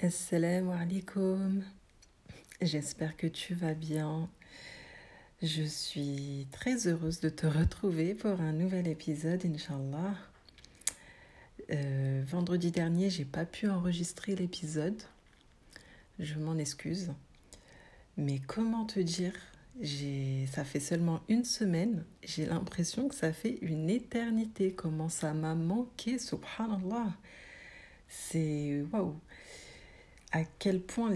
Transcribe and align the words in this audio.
Assalamu 0.00 0.72
alaikum. 0.72 1.62
J'espère 2.60 3.16
que 3.16 3.28
tu 3.28 3.54
vas 3.54 3.74
bien. 3.74 4.28
Je 5.42 5.62
suis 5.62 6.48
très 6.50 6.88
heureuse 6.88 7.20
de 7.20 7.28
te 7.28 7.46
retrouver 7.46 8.14
pour 8.14 8.40
un 8.40 8.52
nouvel 8.52 8.88
épisode, 8.88 9.44
Inch'Allah. 9.46 10.16
Euh, 11.70 12.24
vendredi 12.26 12.72
dernier, 12.72 13.10
j'ai 13.10 13.24
pas 13.24 13.44
pu 13.44 13.68
enregistrer 13.68 14.34
l'épisode. 14.34 15.00
Je 16.18 16.34
m'en 16.34 16.58
excuse. 16.58 17.12
Mais 18.16 18.40
comment 18.40 18.86
te 18.86 18.98
dire? 18.98 19.34
J'ai, 19.80 20.46
ça 20.52 20.64
fait 20.64 20.80
seulement 20.80 21.20
une 21.28 21.44
semaine. 21.44 22.04
J'ai 22.24 22.46
l'impression 22.46 23.08
que 23.08 23.14
ça 23.14 23.32
fait 23.32 23.58
une 23.62 23.88
éternité. 23.88 24.72
Comment 24.72 25.08
ça 25.08 25.32
m'a 25.32 25.54
manqué, 25.54 26.18
subhanallah. 26.18 27.12
C'est 28.08 28.84
waouh 28.92 29.14
à 30.32 30.44
quel 30.44 30.80
point 30.80 31.10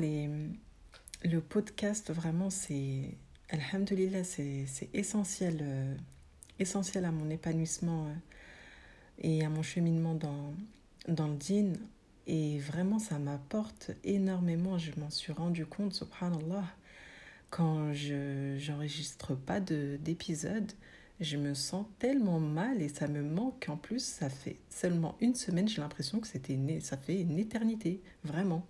le 1.24 1.40
podcast, 1.40 2.12
vraiment, 2.12 2.50
c'est. 2.50 3.16
Alhamdulillah, 3.48 4.24
c'est 4.24 4.66
essentiel, 4.92 5.60
euh, 5.62 5.94
essentiel 6.58 7.04
à 7.04 7.12
mon 7.12 7.30
épanouissement 7.30 8.06
euh, 8.06 8.14
et 9.18 9.44
à 9.44 9.48
mon 9.48 9.62
cheminement 9.62 10.14
dans, 10.14 10.52
dans 11.08 11.28
le 11.28 11.36
din. 11.36 11.72
Et 12.26 12.58
vraiment, 12.58 12.98
ça 12.98 13.18
m'apporte 13.18 13.92
énormément. 14.02 14.78
Je 14.78 14.90
m'en 14.98 15.10
suis 15.10 15.32
rendu 15.32 15.64
compte, 15.64 15.94
subhanallah, 15.94 16.64
quand 17.50 17.92
je 17.92 18.58
n'enregistre 18.68 19.36
pas 19.36 19.60
d'épisode, 19.60 20.72
je 21.20 21.36
me 21.36 21.54
sens 21.54 21.86
tellement 22.00 22.40
mal 22.40 22.82
et 22.82 22.88
ça 22.88 23.06
me 23.06 23.22
manque. 23.22 23.66
En 23.68 23.76
plus, 23.76 24.04
ça 24.04 24.28
fait 24.28 24.58
seulement 24.68 25.16
une 25.20 25.36
semaine, 25.36 25.68
j'ai 25.68 25.80
l'impression 25.80 26.18
que 26.18 26.26
c'était 26.26 26.58
ça 26.80 26.96
fait 26.96 27.20
une 27.20 27.38
éternité, 27.38 28.02
vraiment. 28.24 28.66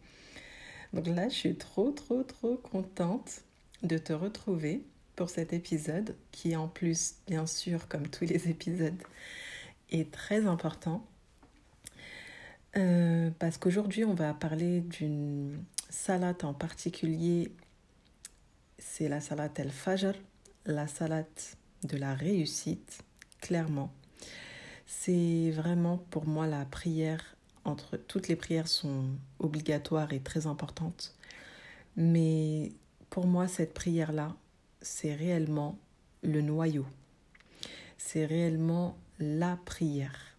Donc 0.97 1.15
là, 1.15 1.29
je 1.29 1.35
suis 1.35 1.55
trop, 1.57 1.91
trop, 1.91 2.23
trop 2.23 2.57
contente 2.57 3.43
de 3.83 3.99
te 3.99 4.15
retrouver 4.15 4.83
pour 5.15 5.29
cet 5.29 5.53
épisode 5.53 6.17
qui, 6.33 6.57
en 6.57 6.69
plus, 6.69 7.17
bien 7.27 7.47
sûr, 7.47 7.87
comme 7.87 8.09
tous 8.09 8.25
les 8.25 8.49
épisodes, 8.49 9.03
est 9.91 10.11
très 10.11 10.47
important. 10.47 11.07
Euh, 12.79 13.31
parce 13.39 13.59
qu'aujourd'hui, 13.59 14.07
on 14.07 14.15
va 14.15 14.33
parler 14.33 14.81
d'une 14.81 15.63
salade 15.91 16.43
en 16.45 16.55
particulier. 16.55 17.53
C'est 18.79 19.11
la 19.11 19.21
salade 19.21 19.53
El 19.57 19.71
Fajr, 19.71 20.15
la 20.65 20.87
salade 20.87 21.27
de 21.85 21.99
la 21.99 22.15
réussite, 22.15 23.03
clairement. 23.43 23.93
C'est 24.87 25.51
vraiment 25.51 25.99
pour 26.11 26.27
moi 26.27 26.47
la 26.47 26.65
prière 26.65 27.36
entre 27.67 27.97
toutes 27.97 28.29
les 28.29 28.37
prières 28.37 28.69
sont 28.69 29.07
obligatoires 29.39 30.13
et 30.13 30.21
très 30.21 30.47
importantes. 30.47 31.15
Mais 31.97 32.73
pour 33.11 33.27
moi, 33.27 33.49
cette 33.49 33.75
prière-là, 33.75 34.35
c'est 34.81 35.15
réellement 35.15 35.79
le 36.23 36.41
noyau. 36.41 36.87
C'est 37.99 38.25
réellement 38.25 38.97
la 39.19 39.59
prière. 39.65 40.37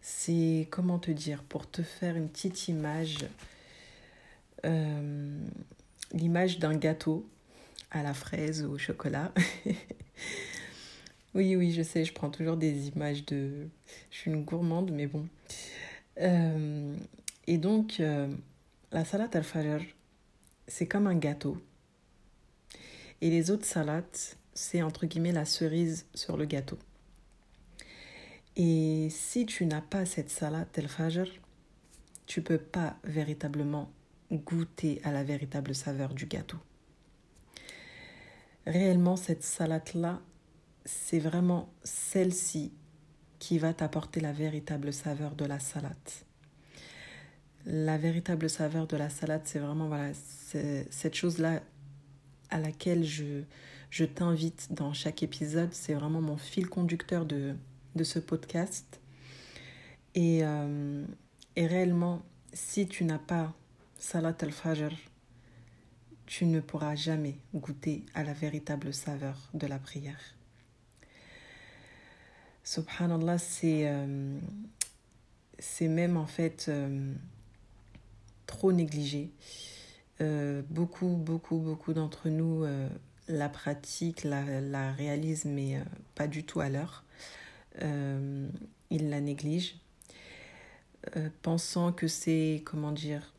C'est, 0.00 0.68
comment 0.70 0.98
te 0.98 1.10
dire, 1.10 1.42
pour 1.44 1.70
te 1.70 1.82
faire 1.82 2.16
une 2.16 2.28
petite 2.28 2.68
image, 2.68 3.18
euh, 4.64 5.38
l'image 6.12 6.58
d'un 6.58 6.76
gâteau 6.76 7.28
à 7.90 8.02
la 8.02 8.14
fraise 8.14 8.64
ou 8.64 8.72
au 8.72 8.78
chocolat. 8.78 9.32
oui, 11.34 11.56
oui, 11.56 11.72
je 11.72 11.82
sais, 11.82 12.04
je 12.04 12.12
prends 12.12 12.30
toujours 12.30 12.56
des 12.56 12.88
images 12.88 13.24
de... 13.26 13.68
Je 14.10 14.16
suis 14.16 14.30
une 14.30 14.44
gourmande, 14.44 14.90
mais 14.92 15.06
bon. 15.06 15.26
Euh, 16.20 16.96
et 17.46 17.58
donc, 17.58 18.00
euh, 18.00 18.28
la 18.90 19.04
salade 19.04 19.34
al-fajr, 19.34 19.82
c'est 20.66 20.86
comme 20.86 21.06
un 21.06 21.16
gâteau. 21.16 21.56
Et 23.20 23.30
les 23.30 23.50
autres 23.50 23.64
salades, 23.64 24.04
c'est 24.54 24.82
entre 24.82 25.06
guillemets 25.06 25.32
la 25.32 25.44
cerise 25.44 26.06
sur 26.14 26.36
le 26.36 26.44
gâteau. 26.44 26.78
Et 28.56 29.08
si 29.10 29.46
tu 29.46 29.64
n'as 29.64 29.80
pas 29.80 30.04
cette 30.04 30.30
salade 30.30 30.68
al-fajr, 30.76 31.26
tu 32.26 32.42
peux 32.42 32.58
pas 32.58 32.96
véritablement 33.04 33.90
goûter 34.30 35.00
à 35.04 35.12
la 35.12 35.24
véritable 35.24 35.74
saveur 35.74 36.14
du 36.14 36.26
gâteau. 36.26 36.58
Réellement, 38.66 39.16
cette 39.16 39.42
salade-là, 39.42 40.20
c'est 40.84 41.18
vraiment 41.18 41.72
celle-ci 41.82 42.72
qui 43.42 43.58
va 43.58 43.74
t'apporter 43.74 44.20
la 44.20 44.32
véritable 44.32 44.92
saveur 44.92 45.34
de 45.34 45.44
la 45.44 45.58
salade. 45.58 45.96
La 47.66 47.98
véritable 47.98 48.48
saveur 48.48 48.86
de 48.86 48.96
la 48.96 49.10
salade, 49.10 49.40
c'est 49.46 49.58
vraiment 49.58 49.88
voilà, 49.88 50.12
cette 50.14 51.16
chose-là 51.16 51.60
à 52.50 52.60
laquelle 52.60 53.02
je, 53.02 53.42
je 53.90 54.04
t'invite 54.04 54.68
dans 54.72 54.92
chaque 54.92 55.24
épisode. 55.24 55.70
C'est 55.72 55.94
vraiment 55.94 56.20
mon 56.20 56.36
fil 56.36 56.68
conducteur 56.68 57.26
de, 57.26 57.56
de 57.96 58.04
ce 58.04 58.20
podcast. 58.20 59.00
Et, 60.14 60.44
euh, 60.44 61.04
et 61.56 61.66
réellement, 61.66 62.22
si 62.52 62.86
tu 62.86 63.02
n'as 63.02 63.18
pas 63.18 63.52
Salat 63.98 64.36
al-Fajr, 64.40 64.92
tu 66.26 66.46
ne 66.46 66.60
pourras 66.60 66.94
jamais 66.94 67.38
goûter 67.52 68.06
à 68.14 68.22
la 68.22 68.34
véritable 68.34 68.94
saveur 68.94 69.50
de 69.52 69.66
la 69.66 69.80
prière. 69.80 70.36
Subhanallah, 72.64 73.38
c'est 73.38 73.88
euh, 73.88 74.38
c'est 75.58 75.88
même 75.88 76.16
en 76.16 76.26
fait 76.26 76.66
euh, 76.68 77.12
trop 78.46 78.72
négligé. 78.72 79.30
Euh, 80.20 80.62
beaucoup, 80.70 81.16
beaucoup, 81.16 81.58
beaucoup 81.58 81.92
d'entre 81.92 82.28
nous 82.28 82.64
la 83.28 83.48
pratiquent, 83.48 84.24
la, 84.24 84.60
la 84.60 84.92
réalisent, 84.92 85.46
mais 85.46 85.80
pas 86.14 86.26
du 86.26 86.44
tout 86.44 86.60
à 86.60 86.68
l'heure. 86.68 87.04
ils 87.80 89.08
la 89.10 89.20
négligent, 89.20 89.76
pensant 91.40 91.92
que 91.92 92.06
c'est, 92.06 92.62
comment 92.64 92.92
dire, 92.92 93.32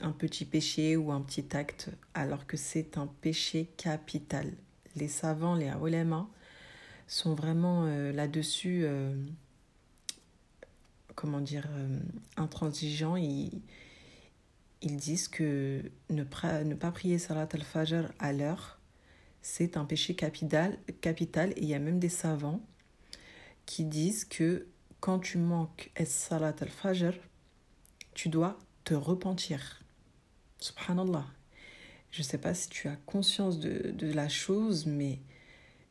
un 0.00 0.12
petit 0.12 0.44
péché 0.44 0.96
ou 0.96 1.12
un 1.12 1.20
petit 1.20 1.56
acte, 1.56 1.90
alors 2.14 2.46
que 2.46 2.56
c'est 2.56 2.96
un 2.96 3.06
péché 3.20 3.68
capital. 3.76 4.52
Les 4.96 5.08
savants, 5.08 5.54
les 5.54 5.72
ulama, 5.82 6.28
sont 7.12 7.34
vraiment 7.34 7.84
euh, 7.84 8.10
là-dessus, 8.10 8.82
euh, 8.84 9.14
comment 11.14 11.40
dire, 11.40 11.68
euh, 11.70 11.98
intransigeants. 12.38 13.16
Ils, 13.16 13.60
ils 14.80 14.96
disent 14.96 15.28
que 15.28 15.82
ne, 16.08 16.24
pas 16.24 16.90
prier 16.90 17.18
Salat 17.18 17.48
al-Fajr 17.52 18.10
à 18.18 18.32
l'heure, 18.32 18.80
c'est 19.42 19.76
un 19.76 19.84
péché 19.84 20.14
capital, 20.14 20.78
capital. 21.02 21.50
Et 21.56 21.62
il 21.62 21.68
y 21.68 21.74
a 21.74 21.78
même 21.78 21.98
des 21.98 22.08
savants 22.08 22.62
qui 23.66 23.84
disent 23.84 24.24
que 24.24 24.66
quand 25.00 25.18
tu 25.18 25.36
manques 25.36 25.92
Salat 26.06 26.54
al-Fajr, 26.60 27.12
tu 28.14 28.30
dois 28.30 28.58
te 28.84 28.94
repentir. 28.94 29.82
Subhanallah. 30.60 31.26
Je 32.10 32.20
ne 32.20 32.24
sais 32.24 32.38
pas 32.38 32.54
si 32.54 32.70
tu 32.70 32.88
as 32.88 32.96
conscience 33.04 33.58
de 33.58 34.12
la 34.12 34.28
chose, 34.28 34.86
mais 34.86 35.18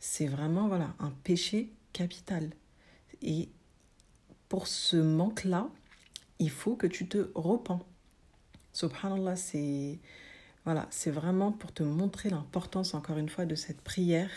c'est 0.01 0.25
vraiment 0.25 0.67
voilà 0.67 0.93
un 0.99 1.11
péché 1.23 1.71
capital. 1.93 2.49
Et 3.21 3.49
pour 4.49 4.67
ce 4.67 4.97
manque-là, 4.97 5.69
il 6.39 6.49
faut 6.49 6.75
que 6.75 6.87
tu 6.87 7.07
te 7.07 7.29
repens. 7.35 7.79
Subhanallah, 8.73 9.35
c'est 9.35 9.99
voilà, 10.65 10.87
c'est 10.89 11.11
vraiment 11.11 11.51
pour 11.51 11.71
te 11.71 11.83
montrer 11.83 12.29
l'importance 12.29 12.93
encore 12.93 13.17
une 13.17 13.29
fois 13.29 13.45
de 13.45 13.55
cette 13.55 13.81
prière 13.81 14.31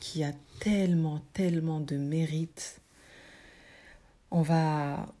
qui 0.00 0.24
a 0.24 0.32
tellement 0.60 1.20
tellement 1.32 1.80
de 1.80 1.96
mérite. 1.96 2.80
On 4.30 4.42
va 4.42 5.12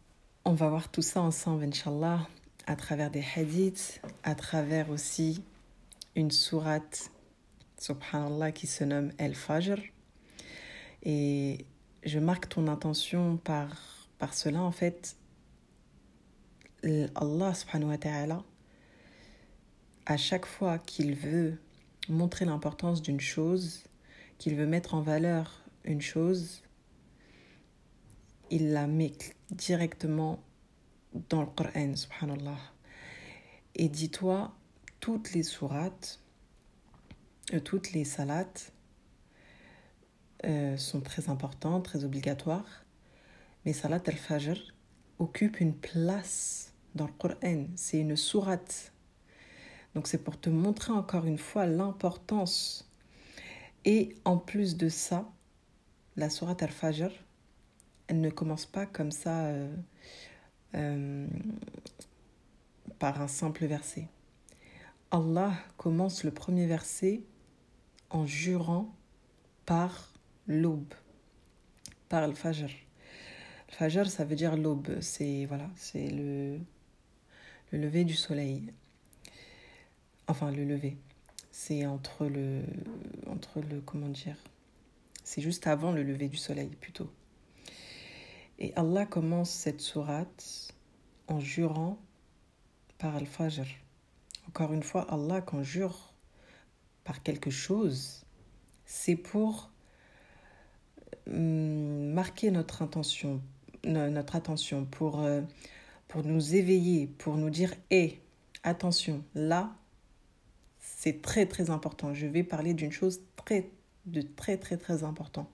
on 0.44 0.54
va 0.54 0.68
voir 0.68 0.90
tout 0.90 1.02
ça 1.02 1.20
ensemble 1.20 1.64
inchallah 1.64 2.28
à 2.66 2.76
travers 2.76 3.10
des 3.10 3.24
hadiths, 3.36 4.00
à 4.22 4.36
travers 4.36 4.90
aussi 4.90 5.42
une 6.14 6.30
sourate 6.30 7.11
subhanallah, 7.82 8.52
qui 8.52 8.66
se 8.66 8.84
nomme 8.84 9.12
El 9.18 9.34
Fajr. 9.34 9.78
Et 11.02 11.66
je 12.04 12.18
marque 12.18 12.48
ton 12.48 12.68
intention 12.68 13.36
par, 13.36 14.08
par 14.18 14.34
cela, 14.34 14.62
en 14.62 14.72
fait. 14.72 15.16
Allah 17.14 17.54
subhanahu 17.54 17.90
wa 17.90 17.98
ta'ala, 17.98 18.44
à 20.06 20.16
chaque 20.16 20.46
fois 20.46 20.78
qu'il 20.78 21.14
veut 21.14 21.58
montrer 22.08 22.44
l'importance 22.44 23.02
d'une 23.02 23.20
chose, 23.20 23.84
qu'il 24.38 24.56
veut 24.56 24.66
mettre 24.66 24.94
en 24.94 25.00
valeur 25.00 25.62
une 25.84 26.00
chose, 26.00 26.62
il 28.50 28.72
la 28.72 28.86
met 28.86 29.12
directement 29.50 30.42
dans 31.28 31.42
le 31.42 31.46
Coran, 31.46 31.94
subhanallah. 31.94 32.58
Et 33.74 33.88
dis-toi, 33.88 34.52
toutes 35.00 35.32
les 35.32 35.42
sourates 35.42 36.21
toutes 37.58 37.92
les 37.92 38.04
salades 38.04 38.46
euh, 40.44 40.76
sont 40.76 41.00
très 41.00 41.28
importantes, 41.28 41.84
très 41.84 42.04
obligatoires. 42.04 42.84
Mais 43.64 43.72
salat 43.72 44.02
al-fajr 44.06 44.74
occupe 45.18 45.60
une 45.60 45.74
place 45.74 46.72
dans 46.94 47.06
le 47.06 47.12
Coran. 47.12 47.66
C'est 47.76 47.98
une 47.98 48.16
sourate. 48.16 48.92
Donc 49.94 50.06
c'est 50.06 50.22
pour 50.24 50.40
te 50.40 50.50
montrer 50.50 50.92
encore 50.92 51.26
une 51.26 51.38
fois 51.38 51.66
l'importance. 51.66 52.88
Et 53.84 54.14
en 54.24 54.38
plus 54.38 54.76
de 54.76 54.88
ça, 54.88 55.28
la 56.16 56.30
sourate 56.30 56.62
Al-Fajr, 56.62 57.10
elle 58.06 58.20
ne 58.20 58.30
commence 58.30 58.66
pas 58.66 58.86
comme 58.86 59.10
ça 59.10 59.46
euh, 59.46 59.74
euh, 60.74 61.26
par 62.98 63.20
un 63.20 63.28
simple 63.28 63.66
verset. 63.66 64.08
Allah 65.10 65.52
commence 65.76 66.24
le 66.24 66.30
premier 66.30 66.66
verset 66.66 67.22
en 68.12 68.26
jurant 68.26 68.94
par 69.66 70.12
l'aube, 70.46 70.94
par 72.08 72.28
le 72.28 72.34
fajr. 72.34 72.68
Le 73.68 73.74
fajr, 73.74 74.08
ça 74.08 74.24
veut 74.24 74.36
dire 74.36 74.56
l'aube, 74.56 75.00
c'est 75.00 75.46
voilà, 75.46 75.68
c'est 75.76 76.08
le, 76.08 76.58
le 77.72 77.78
lever 77.78 78.04
du 78.04 78.14
soleil. 78.14 78.72
Enfin, 80.28 80.52
le 80.52 80.64
lever. 80.64 80.98
C'est 81.50 81.84
entre 81.86 82.26
le, 82.26 82.62
entre 83.26 83.60
le, 83.60 83.80
comment 83.80 84.08
dire, 84.08 84.36
c'est 85.24 85.42
juste 85.42 85.66
avant 85.66 85.92
le 85.92 86.02
lever 86.02 86.28
du 86.28 86.36
soleil 86.36 86.68
plutôt. 86.68 87.10
Et 88.58 88.72
Allah 88.76 89.06
commence 89.06 89.50
cette 89.50 89.80
sourate 89.80 90.74
en 91.28 91.40
jurant 91.40 91.98
par 92.98 93.16
Al-Fajr. 93.16 93.66
Encore 94.48 94.72
une 94.72 94.82
fois, 94.82 95.02
Allah 95.12 95.40
conjure 95.40 96.11
par 97.04 97.22
quelque 97.22 97.50
chose, 97.50 98.24
c'est 98.84 99.16
pour 99.16 99.70
hum, 101.26 102.12
marquer 102.12 102.50
notre 102.50 102.82
intention, 102.82 103.40
notre 103.84 104.36
attention, 104.36 104.84
pour, 104.84 105.20
euh, 105.20 105.40
pour 106.08 106.24
nous 106.24 106.54
éveiller, 106.54 107.06
pour 107.06 107.36
nous 107.36 107.50
dire 107.50 107.74
Hé, 107.90 108.20
attention, 108.62 109.24
là, 109.34 109.74
c'est 110.78 111.22
très 111.22 111.46
très 111.46 111.70
important. 111.70 112.14
Je 112.14 112.26
vais 112.26 112.44
parler 112.44 112.74
d'une 112.74 112.92
chose 112.92 113.20
très, 113.36 113.70
de 114.06 114.22
très 114.22 114.56
très 114.56 114.76
très 114.76 115.04
important. 115.04 115.50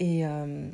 Et, 0.00 0.26
euh, 0.26 0.70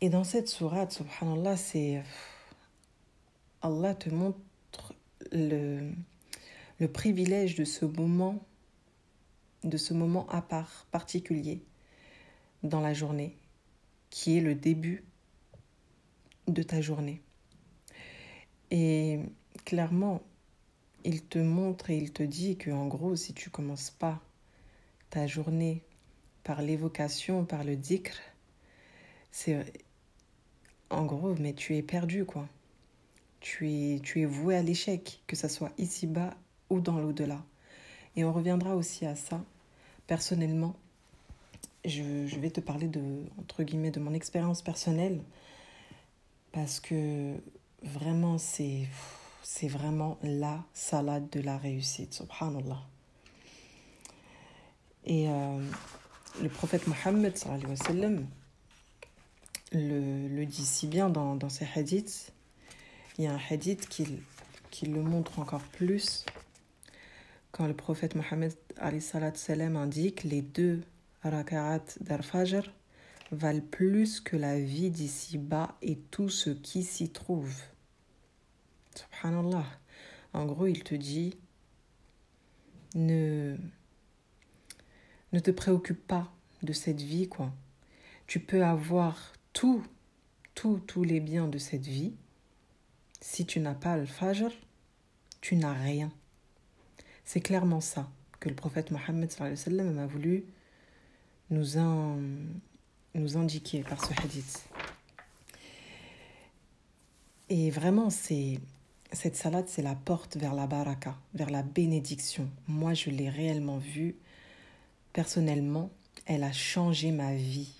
et 0.00 0.08
dans 0.10 0.24
cette 0.24 0.48
sourate, 0.48 0.92
subhanallah, 0.92 1.56
c'est 1.56 2.02
Allah 3.62 3.94
te 3.94 4.10
montre 4.10 4.38
le, 5.34 5.92
privilège 6.92 7.56
de 7.56 7.64
ce 7.64 7.84
moment, 7.84 8.44
de 9.64 9.76
ce 9.76 9.94
moment 9.94 10.28
à 10.28 10.42
part, 10.42 10.86
particulier 10.90 11.62
dans 12.62 12.80
la 12.80 12.94
journée, 12.94 13.36
qui 14.10 14.38
est 14.38 14.40
le 14.40 14.54
début 14.54 15.04
de 16.46 16.62
ta 16.62 16.80
journée. 16.80 17.20
Et 18.70 19.20
clairement, 19.64 20.22
il 21.04 21.22
te 21.22 21.38
montre 21.38 21.90
et 21.90 21.98
il 21.98 22.12
te 22.12 22.22
dit 22.22 22.56
que 22.56 22.70
en 22.70 22.86
gros, 22.86 23.16
si 23.16 23.34
tu 23.34 23.50
commences 23.50 23.90
pas 23.90 24.22
ta 25.10 25.26
journée 25.26 25.82
par 26.44 26.62
l'évocation, 26.62 27.44
par 27.44 27.64
le 27.64 27.76
dhikr, 27.76 28.18
c'est 29.30 29.72
en 30.90 31.04
gros, 31.04 31.34
mais 31.38 31.54
tu 31.54 31.76
es 31.76 31.82
perdu 31.82 32.24
quoi 32.24 32.48
tu 33.44 33.68
es, 33.70 34.00
tu 34.00 34.22
es 34.22 34.24
voué 34.24 34.56
à 34.56 34.62
l'échec, 34.62 35.20
que 35.26 35.36
ce 35.36 35.48
soit 35.48 35.70
ici-bas 35.76 36.34
ou 36.70 36.80
dans 36.80 36.98
l'au-delà. 36.98 37.44
Et 38.16 38.24
on 38.24 38.32
reviendra 38.32 38.74
aussi 38.74 39.04
à 39.04 39.16
ça. 39.16 39.44
Personnellement, 40.06 40.74
je, 41.84 42.26
je, 42.26 42.38
vais 42.40 42.48
te 42.48 42.62
parler 42.62 42.88
de, 42.88 43.02
entre 43.38 43.62
guillemets, 43.62 43.90
de 43.90 44.00
mon 44.00 44.14
expérience 44.14 44.62
personnelle, 44.62 45.20
parce 46.52 46.80
que 46.80 47.34
vraiment, 47.82 48.38
c'est, 48.38 48.88
c'est 49.42 49.68
vraiment 49.68 50.16
la 50.22 50.64
salade 50.72 51.28
de 51.28 51.40
la 51.40 51.58
réussite, 51.58 52.14
subhanallah. 52.14 52.80
Et 55.04 55.28
euh, 55.28 55.62
le 56.40 56.48
prophète 56.48 56.86
Mohammed 56.86 57.34
le, 59.72 60.28
le 60.28 60.46
dit 60.46 60.64
si 60.64 60.86
bien 60.86 61.10
dans, 61.10 61.36
dans 61.36 61.50
ses 61.50 61.68
hadiths 61.74 62.33
il 63.18 63.24
y 63.24 63.26
a 63.26 63.32
un 63.32 63.40
hadith 63.50 63.88
qui, 63.88 64.06
qui 64.70 64.86
le 64.86 65.02
montre 65.02 65.38
encore 65.38 65.62
plus 65.62 66.24
quand 67.52 67.68
le 67.68 67.74
prophète 67.74 68.16
Mohammed 68.16 68.52
indique 68.78 70.24
les 70.24 70.42
deux 70.42 70.82
raka'at 71.22 71.84
d'Al-Fajr 72.00 72.72
valent 73.30 73.62
plus 73.70 74.20
que 74.20 74.36
la 74.36 74.58
vie 74.58 74.90
d'ici-bas 74.90 75.76
et 75.80 75.96
tout 75.96 76.28
ce 76.28 76.50
qui 76.50 76.82
s'y 76.82 77.10
trouve. 77.10 77.54
Subhanallah. 78.96 79.66
En 80.32 80.46
gros, 80.46 80.66
il 80.66 80.82
te 80.82 80.96
dit 80.96 81.36
ne, 82.96 83.56
ne 85.32 85.38
te 85.38 85.52
préoccupe 85.52 86.04
pas 86.06 86.32
de 86.62 86.72
cette 86.72 87.00
vie, 87.00 87.28
quoi. 87.28 87.52
Tu 88.26 88.40
peux 88.40 88.64
avoir 88.64 89.32
tout, 89.52 89.84
tout, 90.56 90.80
tous 90.86 91.04
les 91.04 91.20
biens 91.20 91.46
de 91.46 91.58
cette 91.58 91.86
vie, 91.86 92.14
si 93.24 93.46
tu 93.46 93.58
n'as 93.58 93.74
pas 93.74 93.96
le 93.96 94.04
fajr, 94.04 94.50
tu 95.40 95.56
n'as 95.56 95.72
rien. 95.72 96.12
C'est 97.24 97.40
clairement 97.40 97.80
ça 97.80 98.06
que 98.38 98.50
le 98.50 98.54
prophète 98.54 98.90
Mohammed 98.90 99.32
a 99.40 100.06
voulu 100.06 100.44
nous, 101.48 101.78
nous 103.14 103.36
indiquer 103.38 103.82
par 103.82 104.04
ce 104.04 104.12
hadith. 104.12 104.68
Et 107.48 107.70
vraiment, 107.70 108.10
c'est 108.10 108.60
cette 109.10 109.36
salade, 109.36 109.68
c'est 109.68 109.82
la 109.82 109.94
porte 109.94 110.36
vers 110.36 110.54
la 110.54 110.66
baraka, 110.66 111.16
vers 111.32 111.48
la 111.48 111.62
bénédiction. 111.62 112.50
Moi, 112.68 112.92
je 112.92 113.08
l'ai 113.08 113.30
réellement 113.30 113.78
vue. 113.78 114.16
Personnellement, 115.14 115.90
elle 116.26 116.44
a 116.44 116.52
changé 116.52 117.10
ma 117.10 117.34
vie. 117.34 117.72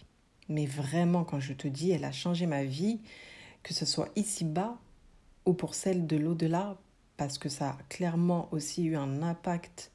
Mais 0.48 0.64
vraiment, 0.64 1.22
quand 1.22 1.40
je 1.40 1.52
te 1.52 1.68
dis, 1.68 1.90
elle 1.90 2.04
a 2.04 2.12
changé 2.12 2.46
ma 2.46 2.64
vie, 2.64 2.98
que 3.62 3.74
ce 3.74 3.84
soit 3.84 4.08
ici-bas 4.16 4.78
ou 5.46 5.52
pour 5.52 5.74
celle 5.74 6.06
de 6.06 6.16
l'au-delà, 6.16 6.76
parce 7.16 7.38
que 7.38 7.48
ça 7.48 7.70
a 7.70 7.78
clairement 7.88 8.48
aussi 8.52 8.84
eu 8.84 8.96
un 8.96 9.22
impact 9.22 9.92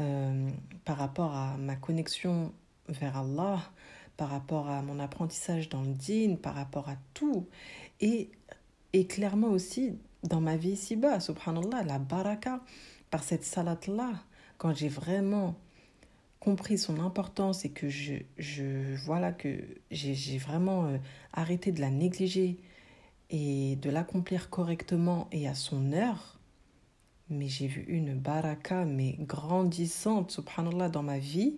euh, 0.00 0.48
par 0.84 0.96
rapport 0.96 1.34
à 1.34 1.56
ma 1.56 1.76
connexion 1.76 2.52
vers 2.88 3.16
Allah, 3.16 3.60
par 4.16 4.30
rapport 4.30 4.68
à 4.68 4.82
mon 4.82 4.98
apprentissage 4.98 5.68
dans 5.68 5.82
le 5.82 5.92
din, 5.92 6.36
par 6.36 6.54
rapport 6.54 6.88
à 6.88 6.96
tout. 7.14 7.46
Et, 8.00 8.30
et 8.92 9.06
clairement 9.06 9.48
aussi 9.48 9.98
dans 10.24 10.40
ma 10.40 10.56
vie 10.56 10.70
ici-bas, 10.70 11.20
subhanallah, 11.20 11.82
la 11.84 11.98
baraka, 11.98 12.60
par 13.10 13.22
cette 13.22 13.44
salade-là, 13.44 14.12
quand 14.58 14.74
j'ai 14.74 14.88
vraiment 14.88 15.54
compris 16.40 16.78
son 16.78 17.00
importance 17.00 17.64
et 17.64 17.70
que 17.70 17.88
je, 17.88 18.14
je 18.38 18.94
voilà 19.04 19.32
que 19.32 19.58
j'ai 19.90 20.38
vraiment 20.38 20.86
euh, 20.86 20.98
arrêté 21.32 21.72
de 21.72 21.80
la 21.80 21.90
négliger 21.90 22.58
et 23.30 23.76
de 23.76 23.90
l'accomplir 23.90 24.50
correctement 24.50 25.28
et 25.32 25.48
à 25.48 25.54
son 25.54 25.92
heure, 25.92 26.38
mais 27.28 27.48
j'ai 27.48 27.66
vu 27.66 27.84
une 27.88 28.14
baraka, 28.14 28.84
mais 28.84 29.16
grandissante, 29.20 30.30
subhanallah, 30.30 30.88
dans 30.88 31.02
ma 31.02 31.18
vie. 31.18 31.56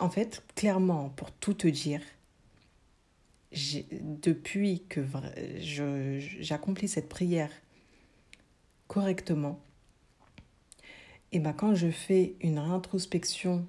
en 0.00 0.10
fait, 0.10 0.44
clairement, 0.54 1.08
pour 1.10 1.32
tout 1.32 1.54
te 1.54 1.68
dire, 1.68 2.02
depuis 3.52 4.82
que 4.88 5.00
j'accomplis 6.40 6.88
cette 6.88 7.08
prière 7.08 7.50
correctement, 8.88 9.58
et 11.32 11.40
ben 11.40 11.52
quand 11.52 11.74
je 11.74 11.90
fais 11.90 12.36
une 12.40 12.58
réintrospection 12.58 13.66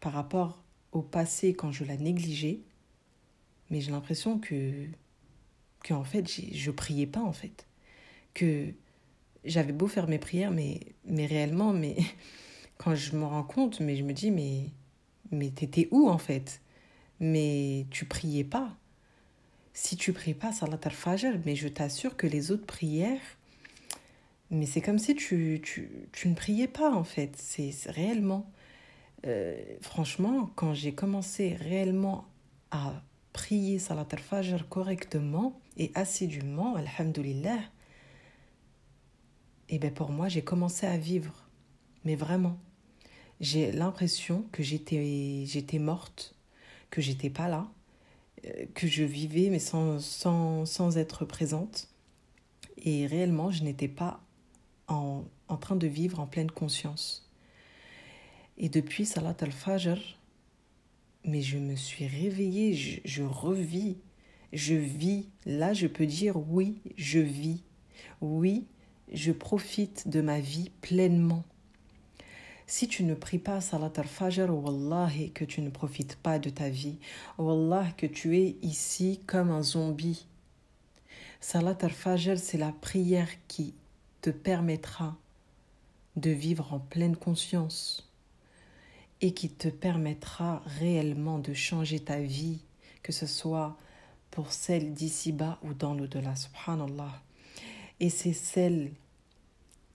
par 0.00 0.12
rapport 0.12 0.62
au 0.90 1.00
passé 1.00 1.54
quand 1.54 1.70
je 1.72 1.84
la 1.84 1.96
négligeais, 1.96 2.60
mais 3.70 3.80
j'ai 3.80 3.92
l'impression 3.92 4.38
que 4.38 4.86
que 5.82 5.94
en 5.94 6.04
fait 6.04 6.24
je 6.28 6.70
priais 6.70 7.06
pas 7.06 7.20
en 7.20 7.32
fait. 7.32 7.66
Que 8.34 8.68
j'avais 9.44 9.72
beau 9.72 9.88
faire 9.88 10.08
mes 10.08 10.18
prières 10.18 10.50
mais 10.50 10.80
mais 11.04 11.26
réellement 11.26 11.72
mais 11.72 11.96
quand 12.78 12.94
je 12.94 13.16
me 13.16 13.24
rends 13.24 13.42
compte 13.42 13.80
mais 13.80 13.96
je 13.96 14.02
me 14.02 14.12
dis 14.12 14.30
mais 14.30 14.70
mais 15.30 15.50
t'étais 15.50 15.88
où 15.90 16.08
en 16.08 16.18
fait? 16.18 16.60
Mais 17.20 17.86
tu 17.90 18.04
priais 18.04 18.44
pas. 18.44 18.76
Si 19.74 19.96
tu 19.96 20.12
pries 20.12 20.34
pas 20.34 20.52
salat 20.52 20.78
al-fajr 20.84 21.38
mais 21.44 21.56
je 21.56 21.68
t'assure 21.68 22.16
que 22.16 22.26
les 22.26 22.50
autres 22.50 22.66
prières 22.66 23.20
mais 24.50 24.66
c'est 24.66 24.82
comme 24.82 24.98
si 24.98 25.14
tu, 25.14 25.62
tu, 25.62 25.88
tu, 26.12 26.28
ne 26.28 26.34
priais 26.34 26.68
pas 26.68 26.92
en 26.92 27.04
fait. 27.04 27.34
C'est 27.38 27.72
réellement. 27.86 28.50
Euh, 29.26 29.56
franchement 29.80 30.50
quand 30.56 30.74
j'ai 30.74 30.94
commencé 30.94 31.54
réellement 31.54 32.26
à 32.70 33.02
prier 33.32 33.78
Salat 33.78 34.06
al-Fajr 34.12 34.68
correctement 34.68 35.60
et 35.76 35.90
assidûment, 35.94 36.74
Alhamdulillah, 36.76 37.58
et 39.68 39.76
eh 39.76 39.78
bien 39.78 39.90
pour 39.90 40.10
moi, 40.10 40.28
j'ai 40.28 40.42
commencé 40.42 40.86
à 40.86 40.98
vivre. 40.98 41.48
Mais 42.04 42.14
vraiment, 42.14 42.58
j'ai 43.40 43.72
l'impression 43.72 44.44
que 44.52 44.62
j'étais, 44.62 45.44
j'étais 45.46 45.78
morte, 45.78 46.34
que 46.90 47.00
j'étais 47.00 47.30
pas 47.30 47.48
là. 47.48 47.68
euh, 48.44 48.66
que 48.74 48.86
je 48.86 49.04
vivais, 49.04 49.48
mais 49.50 49.58
sans, 49.58 49.98
sans, 50.00 50.66
sans 50.66 50.98
être 50.98 51.24
présente. 51.24 51.88
Et 52.78 53.06
réellement, 53.06 53.50
je 53.50 53.62
n'étais 53.64 53.88
pas 53.88 54.20
en, 54.88 55.24
en, 55.48 55.56
train 55.56 55.76
de 55.76 55.86
vivre 55.86 56.20
en 56.20 56.26
pleine 56.26 56.50
conscience. 56.50 57.30
Et 58.58 58.68
depuis 58.68 59.06
Salat 59.06 59.36
al-Fajr, 59.40 59.98
mais 61.24 61.40
je 61.40 61.58
me 61.58 61.76
suis 61.76 62.06
réveillée, 62.06 62.74
je, 63.04 63.22
revis, 63.22 63.96
je 64.52 64.74
vis. 64.74 65.28
Là, 65.46 65.72
je 65.72 65.86
peux 65.86 66.06
dire 66.06 66.36
oui, 66.48 66.80
je 66.96 67.18
vis. 67.18 67.62
Oui, 68.20 68.66
je 69.12 69.32
profite 69.32 70.08
de 70.08 70.20
ma 70.20 70.40
vie 70.40 70.70
pleinement. 70.80 71.44
Si 72.66 72.88
tu 72.88 73.04
ne 73.04 73.14
pries 73.14 73.38
pas 73.38 73.60
Salat 73.60 73.92
al-Fajr, 73.96 74.50
Wallahi, 74.50 75.30
que 75.32 75.44
tu 75.44 75.60
ne 75.60 75.70
profites 75.70 76.16
pas 76.16 76.38
de 76.38 76.48
ta 76.48 76.68
vie. 76.68 76.98
Wallah, 77.38 77.86
que 77.96 78.06
tu 78.06 78.38
es 78.38 78.56
ici 78.62 79.20
comme 79.26 79.50
un 79.50 79.62
zombie. 79.62 80.26
Salat 81.40 81.76
al-Fajr, 81.82 82.38
c'est 82.38 82.58
la 82.58 82.72
prière 82.72 83.28
qui 83.48 83.74
te 84.22 84.30
permettra 84.30 85.16
de 86.16 86.30
vivre 86.30 86.72
en 86.72 86.78
pleine 86.78 87.16
conscience 87.16 88.11
et 89.22 89.32
qui 89.32 89.48
te 89.48 89.68
permettra 89.68 90.62
réellement 90.66 91.38
de 91.38 91.54
changer 91.54 92.00
ta 92.00 92.20
vie, 92.20 92.60
que 93.02 93.12
ce 93.12 93.26
soit 93.26 93.78
pour 94.32 94.52
celle 94.52 94.92
d'ici-bas 94.92 95.58
ou 95.62 95.74
dans 95.74 95.94
l'au-delà. 95.94 96.34
Subhanallah. 96.34 97.22
Et 98.00 98.10
c'est 98.10 98.32
celle 98.32 98.92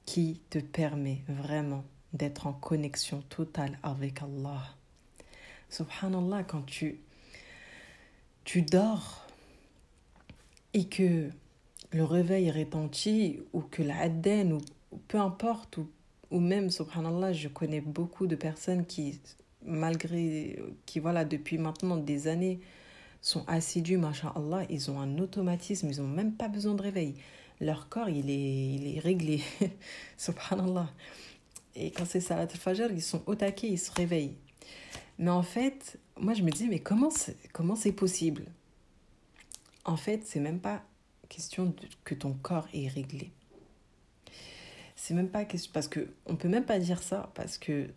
qui 0.05 0.39
te 0.49 0.59
permet 0.59 1.21
vraiment 1.27 1.83
d'être 2.13 2.47
en 2.47 2.53
connexion 2.53 3.21
totale 3.29 3.77
avec 3.83 4.21
Allah. 4.21 4.63
Subhanallah, 5.69 6.43
quand 6.43 6.65
tu, 6.65 7.01
tu 8.45 8.61
dors 8.61 9.27
et 10.73 10.87
que 10.87 11.29
le 11.91 12.03
réveil 12.05 12.49
retentit 12.49 13.41
ou 13.51 13.61
que 13.61 13.83
ou, 13.83 14.61
ou 14.91 14.97
peu 15.09 15.19
importe 15.19 15.77
ou, 15.77 15.89
ou 16.31 16.39
même 16.39 16.69
subhanallah 16.69 17.33
je 17.33 17.47
connais 17.47 17.81
beaucoup 17.81 18.27
de 18.27 18.35
personnes 18.35 18.85
qui 18.85 19.19
malgré 19.65 20.59
qui 20.85 20.99
voilà 20.99 21.25
depuis 21.25 21.57
maintenant 21.57 21.97
des 21.97 22.27
années 22.27 22.59
sont 23.21 23.43
assidus 23.47 23.97
masha'Allah 23.97 24.65
ils 24.69 24.91
ont 24.91 24.99
un 24.99 25.17
automatisme 25.17 25.89
ils 25.89 26.01
n'ont 26.01 26.07
même 26.07 26.33
pas 26.33 26.47
besoin 26.47 26.75
de 26.75 26.81
réveil 26.81 27.15
leur 27.59 27.89
corps, 27.89 28.09
il 28.09 28.29
est, 28.29 28.73
il 28.75 28.95
est 28.95 28.99
réglé. 28.99 29.41
Subhanallah. 30.17 30.89
Et 31.75 31.91
quand 31.91 32.05
c'est 32.05 32.19
Salat 32.19 32.43
al-Fajr, 32.43 32.91
ils 32.91 33.01
sont 33.01 33.21
au 33.25 33.35
taquet, 33.35 33.69
ils 33.69 33.79
se 33.79 33.91
réveillent. 33.91 34.37
Mais 35.19 35.31
en 35.31 35.43
fait, 35.43 35.99
moi 36.19 36.33
je 36.33 36.43
me 36.43 36.51
dis, 36.51 36.67
mais 36.67 36.79
comment 36.79 37.09
c'est, 37.09 37.37
comment 37.53 37.75
c'est 37.75 37.91
possible? 37.91 38.45
En 39.85 39.97
fait, 39.97 40.21
c'est 40.25 40.39
même 40.39 40.59
pas 40.59 40.83
question 41.29 41.73
que 42.03 42.15
ton 42.15 42.33
corps 42.33 42.67
est 42.73 42.87
réglé. 42.87 43.31
C'est 44.97 45.13
même 45.13 45.29
pas 45.29 45.45
question. 45.45 45.71
Parce 45.73 45.87
que 45.87 46.09
on 46.25 46.35
peut 46.35 46.49
même 46.49 46.65
pas 46.65 46.79
dire 46.79 47.01
ça, 47.01 47.31
parce 47.35 47.57
que 47.57 47.87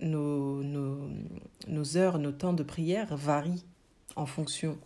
nos, 0.00 0.62
nos, 0.62 1.08
nos 1.68 1.96
heures, 1.96 2.18
nos 2.18 2.32
temps 2.32 2.54
de 2.54 2.62
prière 2.62 3.16
varient 3.16 3.64
en 4.16 4.26
fonction 4.26 4.78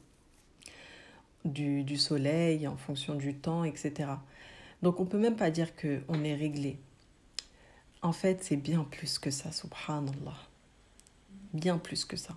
du, 1.45 1.85
du, 1.85 1.97
soleil, 1.97 2.67
en 2.67 2.77
fonction 2.77 3.15
du 3.15 3.35
temps, 3.35 3.63
etc. 3.65 4.11
Donc 4.83 4.99
on 4.99 5.07
peut 5.07 5.19
même 5.19 5.37
pas 5.37 5.51
dire 5.51 5.75
qu'on 5.77 6.25
est 6.25 6.35
réglé. 6.35 6.79
En 8.03 8.13
fait, 8.13 8.43
c'est 8.43 8.57
bien 8.57 8.85
plus 8.85 9.19
que 9.19 9.31
ça, 9.31 9.53
subhanallah. 9.53 10.37
Bien 11.53 11.79
plus 11.79 12.05
que 12.05 12.17
ça. 12.17 12.37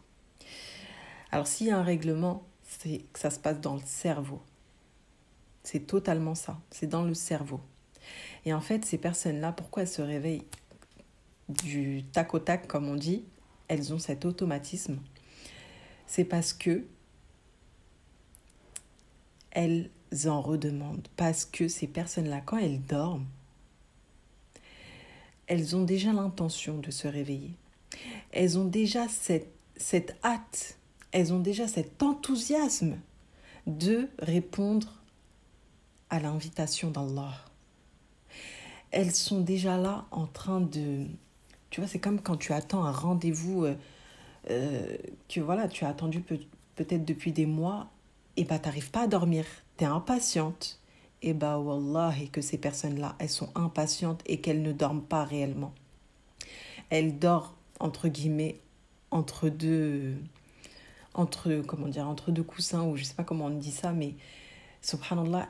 Alors 1.32 1.48
s'il 1.48 1.68
y 1.68 1.72
a 1.72 1.78
un 1.78 1.84
règlement, 1.84 2.46
c'est 2.64 3.00
que 3.12 3.20
ça 3.20 3.32
se 3.32 3.40
passe 3.40 3.60
dans 3.60 3.74
le 3.74 3.82
cerveau. 3.86 4.42
C'est 5.64 5.88
totalement 5.88 6.36
ça. 6.36 6.60
C'est 6.70 6.88
dans 6.88 7.04
le 7.04 7.16
cerveau. 7.16 7.60
Et 8.46 8.54
en 8.54 8.62
fait, 8.62 8.86
ces 8.86 8.98
personnes-là, 8.98 9.52
pourquoi 9.52 9.84
elles 9.84 9.90
se 9.90 10.02
réveillent 10.02 10.46
du 11.50 12.04
tac 12.12 12.34
au 12.34 12.40
tac, 12.40 12.68
comme 12.68 12.88
on 12.88 12.96
dit 12.96 13.24
Elles 13.68 13.94
ont 13.94 14.00
cet 14.00 14.26
automatisme. 14.26 15.00
C'est 16.06 16.26
parce 16.26 16.54
que 16.54 16.86
elles 19.52 19.90
en 20.26 20.42
redemandent 20.42 21.08
parce 21.16 21.46
que 21.46 21.68
ces 21.68 21.88
personnes-là, 21.88 22.42
quand 22.46 22.58
elles 22.58 22.82
dorment, 22.82 23.26
elles 25.48 25.76
ont 25.76 25.84
déjà 25.84 26.14
l'intention 26.14 26.78
de 26.78 26.92
se 26.92 27.08
réveiller. 27.08 27.54
Elles 28.32 28.60
ont 28.60 28.66
déjà 28.66 29.08
cette, 29.08 29.52
cette 29.76 30.16
hâte, 30.24 30.78
elles 31.12 31.34
ont 31.34 31.40
déjà 31.40 31.68
cet 31.68 32.04
enthousiasme 32.04 32.98
de 33.66 34.10
répondre 34.20 35.02
à 36.10 36.20
l'invitation 36.20 36.92
d'Allah. 36.92 37.47
Elles 38.92 39.12
sont 39.12 39.42
déjà 39.42 39.78
là 39.78 40.06
en 40.12 40.28
train 40.28 40.62
de... 40.62 41.06
Tu 41.70 41.82
vois, 41.82 41.88
c'est 41.90 42.00
comme 42.00 42.22
quand 42.22 42.38
tu 42.38 42.54
attends 42.54 42.86
un 42.86 42.92
rendez-vous 42.92 43.66
euh, 43.66 43.76
euh, 44.50 44.98
que 45.28 45.42
voilà, 45.42 45.68
tu 45.68 45.84
as 45.86 45.90
attendu 45.90 46.22
peut- 46.22 46.40
peut-être 46.76 47.04
depuis 47.06 47.32
des 47.34 47.46
mois 47.46 47.90
et 48.38 48.46
bah 48.46 48.60
t'arrives 48.60 48.92
pas 48.92 49.04
à 49.04 49.08
dormir, 49.08 49.46
tu 49.78 49.84
es 49.84 49.88
impatiente, 49.88 50.80
et 51.22 51.34
bah 51.34 51.58
wallahi 51.58 52.30
que 52.30 52.42
ces 52.42 52.58
personnes-là, 52.58 53.16
elles 53.20 53.30
sont 53.30 53.50
impatientes 53.56 54.22
et 54.28 54.40
qu'elles 54.40 54.62
ne 54.62 54.72
dorment 54.72 55.02
pas 55.02 55.24
réellement. 55.26 55.74
Elles 56.90 57.18
dorment 57.20 57.52
entre 57.80 58.08
guillemets 58.08 58.60
entre 59.12 59.50
deux 59.50 60.16
entre 61.14 61.62
comment 61.66 61.88
dire 61.88 62.08
entre 62.08 62.32
deux 62.32 62.44
coussins 62.44 62.84
ou 62.84 62.96
je 62.96 63.04
sais 63.04 63.14
pas 63.14 63.24
comment 63.24 63.46
on 63.46 63.50
dit 63.50 63.72
ça 63.72 63.92
mais 63.92 64.16
subhanallah 64.82 65.48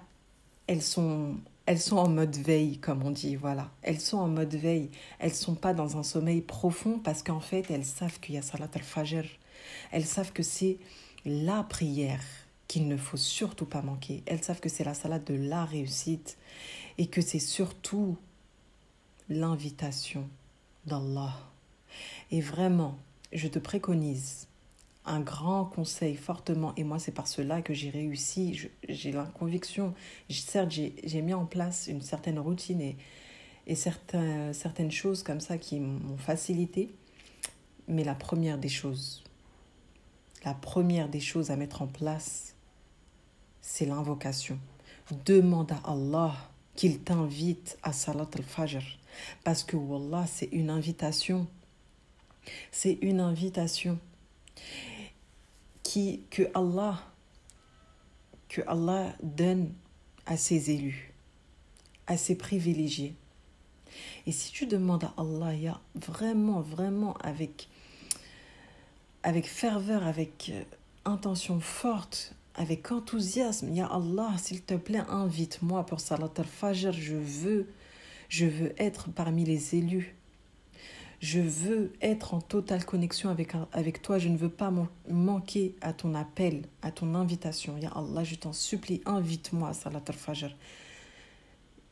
elles 0.68 0.82
sont 0.82 1.36
elles 1.68 1.80
sont 1.80 1.98
en 1.98 2.10
mode 2.10 2.36
veille 2.36 2.80
comme 2.80 3.04
on 3.04 3.12
dit 3.12 3.36
voilà 3.36 3.70
elles 3.84 4.02
sont 4.02 4.18
en 4.18 4.28
mode 4.28 4.56
veille 4.56 4.90
elles 5.20 5.36
sont 5.36 5.56
pas 5.56 5.76
dans 5.76 5.98
un 5.98 6.04
sommeil 6.04 6.42
profond 6.42 6.98
parce 6.98 7.22
qu'en 7.22 7.40
fait 7.40 7.70
elles 7.70 7.86
savent 7.86 8.20
qu'il 8.20 8.36
y 8.36 8.38
a 8.40 8.42
salat 8.42 8.70
al-fajr 8.74 9.26
elles 9.92 10.06
savent 10.06 10.34
que 10.34 10.44
c'est 10.44 10.80
la 11.26 11.64
prière 11.64 12.24
qu'il 12.68 12.88
ne 12.88 12.98
faut 12.98 13.18
surtout 13.18 13.66
pas 13.66 13.82
manquer. 13.82 14.24
Elles 14.26 14.44
savent 14.44 14.60
que 14.60 14.70
c'est 14.70 14.84
la 14.84 14.94
salade 14.94 15.24
de 15.24 15.34
la 15.34 15.66
réussite 15.66 16.38
et 16.98 17.08
que 17.08 17.22
c'est 17.22 17.40
surtout 17.40 18.18
l'invitation 19.30 20.30
d'Allah. 20.86 21.34
Et 22.32 22.42
vraiment, 22.42 22.98
je 23.32 23.48
te 23.48 23.60
préconise 23.60 24.47
un 25.08 25.22
grand 25.22 25.66
conseil 25.66 26.16
fortement, 26.16 26.74
et 26.76 26.84
moi 26.84 27.00
c'est 27.00 27.12
par 27.12 27.28
cela 27.28 27.62
que 27.62 27.74
j'ai 27.74 27.90
réussi, 27.90 28.70
j'ai 28.88 29.12
la 29.12 29.26
conviction, 29.26 29.94
certes 30.30 30.72
j'ai 30.72 31.22
mis 31.22 31.34
en 31.34 31.46
place 31.46 31.88
une 31.88 32.02
certaine 32.02 32.40
routine 32.40 32.82
et, 32.82 32.98
et 33.66 33.76
certains, 33.76 34.54
certaines 34.54 34.92
choses 34.92 35.24
comme 35.24 35.40
ça 35.40 35.58
qui 35.58 35.80
m'ont 35.80 36.18
facilité, 36.18 36.94
mais 37.88 38.04
la 38.04 38.16
première 38.16 38.58
des 38.58 38.70
choses, 38.70 39.24
la 40.44 40.54
première 40.54 41.10
des 41.10 41.20
choses 41.20 41.52
à 41.52 41.56
mettre 41.56 41.82
en 41.82 41.88
place, 41.88 42.56
c'est 43.62 43.86
l'invocation. 43.86 44.60
Demande 45.26 45.72
à 45.72 45.92
Allah 45.92 46.36
qu'il 46.76 47.00
t'invite 47.00 47.78
à 47.84 47.92
Salat 47.92 48.28
al-Fajr. 48.34 48.82
Parce 49.44 49.64
que 49.64 49.76
Wallah, 49.76 50.26
c'est 50.28 50.50
une 50.52 50.70
invitation. 50.70 51.48
C'est 52.72 52.98
une 53.02 53.20
invitation 53.20 54.00
que, 56.30 56.44
Allah, 56.54 57.00
que 58.50 58.62
Allah 58.68 59.16
donne 59.24 59.74
à 60.26 60.38
ses 60.38 60.72
élus, 60.72 61.14
à 62.08 62.18
ses 62.18 62.36
privilégiés. 62.36 63.16
Et 64.26 64.32
si 64.32 64.52
tu 64.52 64.66
demandes 64.66 65.06
à 65.06 65.14
Allah, 65.18 65.80
vraiment, 65.96 66.62
vraiment 66.62 67.14
avec, 67.24 67.70
avec 69.24 69.48
ferveur, 69.48 70.06
avec 70.06 70.52
euh, 70.54 70.64
intention 71.06 71.60
forte, 71.60 72.36
avec 72.58 72.92
enthousiasme. 72.92 73.74
Ya 73.74 73.86
Allah, 73.86 74.34
s'il 74.38 74.62
te 74.62 74.74
plaît, 74.74 75.04
invite-moi 75.08 75.86
pour 75.86 76.00
Salat 76.00 76.30
al-Fajr. 76.38 76.92
Je 76.92 77.16
veux, 77.16 77.68
je 78.30 78.46
veux 78.46 78.74
être 78.82 79.10
parmi 79.12 79.46
les 79.46 79.76
élus. 79.76 80.16
Je 81.20 81.40
veux 81.40 81.94
être 82.02 82.36
en 82.36 82.42
totale 82.42 82.86
connexion 82.86 83.30
avec, 83.30 83.54
avec 83.72 84.02
toi. 84.02 84.20
Je 84.20 84.30
ne 84.30 84.38
veux 84.38 84.50
pas 84.50 84.72
manquer 85.10 85.76
à 85.82 85.94
ton 85.94 86.14
appel, 86.14 86.64
à 86.82 86.92
ton 86.92 87.16
invitation. 87.16 87.78
Ya 87.78 87.92
Allah, 87.96 88.24
je 88.24 88.36
t'en 88.36 88.54
supplie, 88.54 89.02
invite-moi 89.06 89.70
à 89.70 89.74
Salat 89.74 90.04
al-Fajr. 90.08 90.56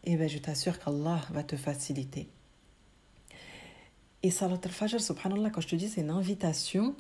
Et 0.04 0.14
eh 0.14 0.16
bien, 0.18 0.28
je 0.28 0.38
t'assure 0.38 0.78
qu'Allah 0.78 1.22
va 1.32 1.44
te 1.44 1.56
faciliter. 1.56 2.28
Et 4.22 4.30
Salat 4.30 4.60
al-Fajr, 4.64 5.02
subhanallah, 5.02 5.50
quand 5.50 5.62
je 5.62 5.70
te 5.70 5.76
dis 5.76 5.90
c'est 5.90 6.02
une 6.02 6.12
invitation, 6.12 6.96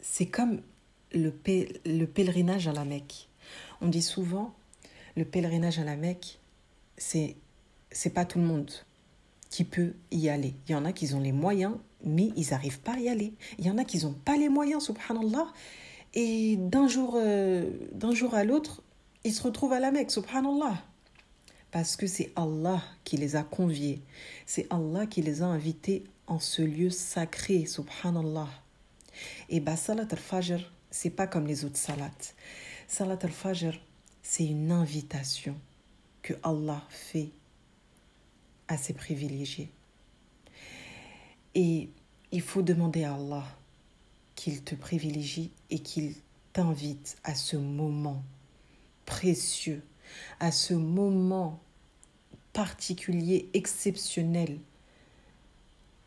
c'est 0.00 0.26
comme 0.26 0.60
le, 1.14 1.32
le 1.86 2.04
pèlerinage 2.04 2.68
à 2.68 2.72
la 2.72 2.84
Mecque. 2.84 3.28
On 3.80 3.88
dit 3.88 4.02
souvent, 4.02 4.54
le 5.16 5.24
pèlerinage 5.24 5.78
à 5.78 5.84
la 5.84 5.96
Mecque, 5.96 6.38
c'est 6.98 7.36
c'est 7.90 8.10
pas 8.10 8.24
tout 8.24 8.38
le 8.38 8.44
monde 8.44 8.70
qui 9.52 9.64
peut 9.64 9.92
y 10.10 10.30
aller. 10.30 10.54
Il 10.66 10.72
y 10.72 10.74
en 10.74 10.86
a 10.86 10.92
qui 10.92 11.12
ont 11.12 11.20
les 11.20 11.30
moyens, 11.30 11.76
mais 12.02 12.32
ils 12.36 12.48
n'arrivent 12.50 12.80
pas 12.80 12.94
à 12.94 12.98
y 12.98 13.08
aller. 13.10 13.34
Il 13.58 13.66
y 13.66 13.70
en 13.70 13.76
a 13.76 13.84
qui 13.84 14.02
n'ont 14.02 14.14
pas 14.14 14.38
les 14.38 14.48
moyens, 14.48 14.84
subhanallah, 14.86 15.46
Et 16.14 16.56
d'un 16.56 16.88
jour, 16.88 17.16
euh, 17.16 17.70
jour 18.12 18.34
à 18.34 18.44
l'autre, 18.44 18.82
ils 19.24 19.34
se 19.34 19.42
retrouvent 19.42 19.74
à 19.74 19.78
la 19.78 19.90
Mecque, 19.90 20.10
subhanallah. 20.10 20.82
Parce 21.70 21.96
que 21.96 22.06
c'est 22.06 22.32
Allah 22.34 22.82
qui 23.04 23.18
les 23.18 23.36
a 23.36 23.42
conviés. 23.42 24.02
C'est 24.46 24.66
Allah 24.70 25.06
qui 25.06 25.20
les 25.20 25.42
a 25.42 25.46
invités 25.46 26.04
en 26.26 26.38
ce 26.38 26.62
lieu 26.62 26.88
sacré, 26.88 27.66
subhanallah. 27.66 28.48
Et 29.50 29.60
bah, 29.60 29.76
Salat 29.76 30.08
al-Fajr, 30.10 30.72
c'est 30.90 31.10
pas 31.10 31.26
comme 31.26 31.46
les 31.46 31.66
autres 31.66 31.76
salats. 31.76 32.10
Salat 32.88 33.18
al-Fajr, 33.22 33.78
c'est 34.22 34.46
une 34.46 34.72
invitation 34.72 35.56
que 36.22 36.32
Allah 36.42 36.82
fait 36.88 37.32
à 38.68 38.76
ses 38.76 38.92
privilégiés. 38.92 39.70
Et 41.54 41.90
il 42.30 42.40
faut 42.40 42.62
demander 42.62 43.04
à 43.04 43.14
Allah 43.14 43.44
qu'il 44.34 44.62
te 44.64 44.74
privilégie 44.74 45.50
et 45.70 45.78
qu'il 45.78 46.14
t'invite 46.52 47.16
à 47.24 47.34
ce 47.34 47.56
moment 47.56 48.22
précieux, 49.06 49.82
à 50.40 50.50
ce 50.50 50.74
moment 50.74 51.60
particulier, 52.52 53.48
exceptionnel, 53.54 54.58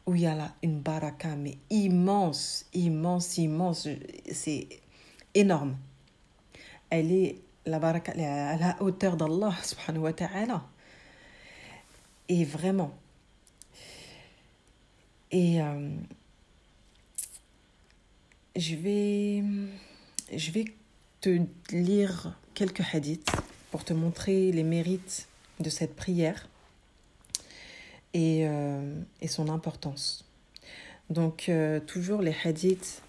où 0.05 0.13
il 0.15 0.21
y 0.21 0.27
a 0.27 0.35
là 0.35 0.53
une 0.61 0.79
baraka, 0.79 1.35
mais 1.35 1.57
immense, 1.69 2.65
immense, 2.73 3.37
immense, 3.37 3.87
c'est 4.31 4.67
énorme. 5.33 5.77
Elle 6.89 7.11
est 7.11 7.41
la 7.65 7.79
baraka 7.79 8.11
à 8.11 8.57
la 8.57 8.81
hauteur 8.81 9.17
d'Allah 9.17 9.55
subhanahu 9.63 10.03
wa 10.03 10.13
ta'ala. 10.13 10.63
Et 12.27 12.43
vraiment. 12.43 12.93
Et 15.31 15.61
euh, 15.61 15.89
je 18.55 18.75
vais, 18.75 19.43
je 20.33 20.51
vais 20.51 20.65
te 21.19 21.41
lire 21.71 22.37
quelques 22.53 22.83
hadiths 22.93 23.31
pour 23.69 23.83
te 23.83 23.93
montrer 23.93 24.51
les 24.51 24.63
mérites 24.63 25.27
de 25.59 25.69
cette 25.69 25.95
prière 25.95 26.47
et, 28.13 28.47
euh, 28.47 29.01
son 29.27 29.49
importance. 29.49 30.25
Donc, 31.09 31.49
euh, 31.49 31.79
toujours 31.81 32.21
les 32.21 32.35
hadiths 32.45 33.01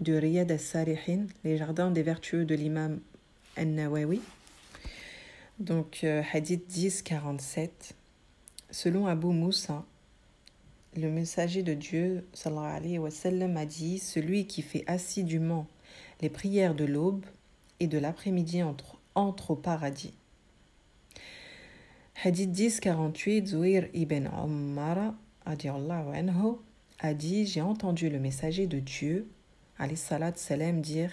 de 0.00 0.14
Riyad 0.14 0.50
al-Salihin, 0.50 1.26
les 1.44 1.56
jardins 1.56 1.90
des 1.90 2.02
vertueux 2.02 2.44
de 2.44 2.54
l'imam 2.54 2.98
al-Nawawi. 3.56 4.20
Donc, 5.58 6.04
hadith 6.04 6.66
10, 6.66 7.02
47. 7.02 7.94
Selon 8.70 9.06
Abu 9.06 9.28
Moussa, 9.28 9.84
le 10.96 11.08
messager 11.10 11.62
de 11.62 11.74
Dieu 11.74 12.26
alayhi 12.44 12.98
wa 12.98 13.10
sallam, 13.10 13.56
a 13.56 13.64
dit 13.64 13.98
Celui 13.98 14.46
qui 14.46 14.62
fait 14.62 14.82
assidûment 14.86 15.66
les 16.20 16.30
prières 16.30 16.74
de 16.74 16.84
l'aube 16.84 17.24
et 17.78 17.86
de 17.86 17.98
l'après-midi 17.98 18.62
entre, 18.62 18.98
au 19.14 19.56
paradis. 19.56 20.14
Hadith 22.24 22.50
10, 22.50 22.80
48, 22.80 23.46
Zouir 23.46 23.88
ibn 23.94 24.26
Ummara 24.26 25.14
a 25.44 27.14
dit 27.14 27.46
J'ai 27.46 27.60
entendu 27.60 28.10
le 28.10 28.18
messager 28.18 28.66
de 28.66 28.80
Dieu, 28.80 29.28
salam, 29.94 30.80
dire 30.80 31.12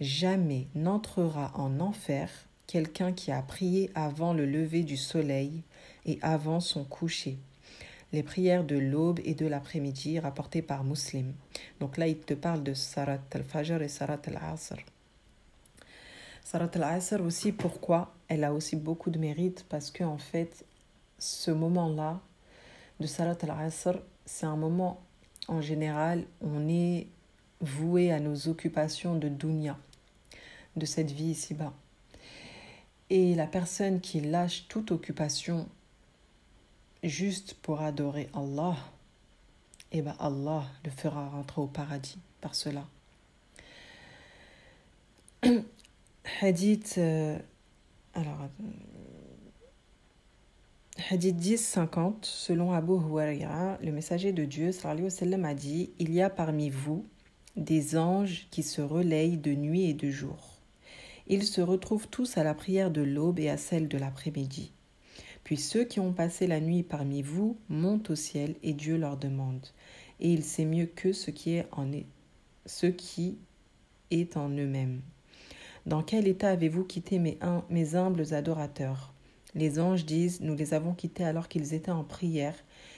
Jamais 0.00 0.66
n'entrera 0.74 1.52
en 1.54 1.80
enfer 1.80 2.30
quelqu'un 2.66 3.12
qui 3.12 3.30
a 3.30 3.40
prié 3.40 3.90
avant 3.94 4.34
le 4.34 4.44
lever 4.44 4.82
du 4.82 4.96
soleil 4.96 5.62
et 6.06 6.18
avant 6.22 6.60
son 6.60 6.84
coucher. 6.84 7.38
Les 8.12 8.22
prières 8.22 8.64
de 8.64 8.76
l'aube 8.76 9.20
et 9.24 9.34
de 9.34 9.46
l'après-midi 9.46 10.20
rapportées 10.20 10.62
par 10.62 10.84
Muslim. 10.84 11.32
Donc 11.80 11.96
là, 11.96 12.06
il 12.06 12.18
te 12.18 12.34
parle 12.34 12.62
de 12.62 12.74
Sarat 12.74 13.18
al-Fajr 13.32 13.82
et 13.82 13.88
Sarat 13.88 14.20
al-Asr. 14.26 14.76
Sarat 16.44 16.70
al-Asr 16.74 17.20
aussi, 17.22 17.52
pourquoi? 17.52 18.14
Elle 18.28 18.44
a 18.44 18.52
aussi 18.52 18.76
beaucoup 18.76 19.10
de 19.10 19.18
mérite 19.18 19.66
parce 19.68 19.90
que 19.90 20.04
en 20.04 20.18
fait, 20.18 20.64
ce 21.18 21.50
moment-là 21.50 22.20
de 23.00 23.06
Sarat 23.06 23.38
al-Asr, 23.42 23.98
c'est 24.26 24.46
un 24.46 24.56
moment 24.56 25.00
en 25.48 25.60
général, 25.60 26.24
on 26.40 26.68
est 26.68 27.06
voué 27.60 28.12
à 28.12 28.20
nos 28.20 28.48
occupations 28.48 29.16
de 29.16 29.28
dunya, 29.28 29.78
de 30.76 30.86
cette 30.86 31.10
vie 31.10 31.30
ici-bas. 31.30 31.72
Et 33.10 33.34
la 33.34 33.46
personne 33.46 34.00
qui 34.00 34.20
lâche 34.20 34.66
toute 34.68 34.90
occupation 34.90 35.68
juste 37.08 37.54
pour 37.54 37.80
adorer 37.80 38.28
Allah, 38.34 38.76
eh 39.92 40.02
bien 40.02 40.16
Allah 40.18 40.64
le 40.84 40.90
fera 40.90 41.28
rentrer 41.28 41.60
au 41.60 41.66
paradis 41.66 42.18
par 42.40 42.54
cela. 42.54 42.84
Hadith, 46.40 46.94
euh, 46.98 47.38
alors, 48.14 48.48
Hadith 51.10 51.36
10, 51.36 51.58
50, 51.58 52.24
selon 52.24 52.72
Abu 52.72 52.92
Huraira, 52.92 53.78
le 53.82 53.92
messager 53.92 54.32
de 54.32 54.44
Dieu, 54.44 54.72
sallallahu 54.72 55.10
alayhi 55.20 55.44
a 55.44 55.54
dit 55.54 55.90
Il 55.98 56.12
y 56.12 56.22
a 56.22 56.30
parmi 56.30 56.70
vous 56.70 57.04
des 57.56 57.96
anges 57.96 58.46
qui 58.50 58.62
se 58.62 58.80
relayent 58.80 59.36
de 59.36 59.54
nuit 59.54 59.84
et 59.84 59.94
de 59.94 60.10
jour. 60.10 60.54
Ils 61.26 61.44
se 61.44 61.60
retrouvent 61.60 62.08
tous 62.08 62.36
à 62.36 62.44
la 62.44 62.54
prière 62.54 62.90
de 62.90 63.00
l'aube 63.00 63.38
et 63.38 63.48
à 63.48 63.56
celle 63.56 63.88
de 63.88 63.98
l'après-midi. 63.98 64.73
Puis 65.44 65.58
ceux 65.58 65.84
qui 65.84 66.00
ont 66.00 66.12
passé 66.12 66.46
la 66.46 66.60
nuit 66.60 66.82
parmi 66.82 67.22
vous 67.22 67.56
montent 67.68 68.10
au 68.10 68.14
ciel 68.14 68.54
et 68.62 68.72
Dieu 68.72 68.96
leur 68.96 69.16
demande. 69.16 69.66
Et 70.20 70.32
il 70.32 70.42
sait 70.42 70.64
mieux 70.64 70.86
que 70.86 71.12
ce 71.12 71.30
qui 71.30 71.54
est 71.54 71.68
en, 71.72 71.90
ce 72.66 72.86
qui 72.86 73.36
est 74.10 74.36
en 74.36 74.48
eux-mêmes. 74.48 75.02
Dans 75.86 76.02
quel 76.02 76.26
état 76.26 76.50
avez-vous 76.50 76.84
quitté 76.84 77.18
mes, 77.18 77.94
humbles 77.94 78.32
adorateurs? 78.32 79.12
Les 79.54 79.78
anges 79.78 80.06
disent 80.06 80.40
Nous 80.40 80.56
les 80.56 80.72
avons 80.72 80.94
quittés 80.94 81.24
alors 81.24 81.48
qu'ils 81.48 81.74
étaient 81.74 81.90
en 81.90 82.04
prière, 82.04 82.56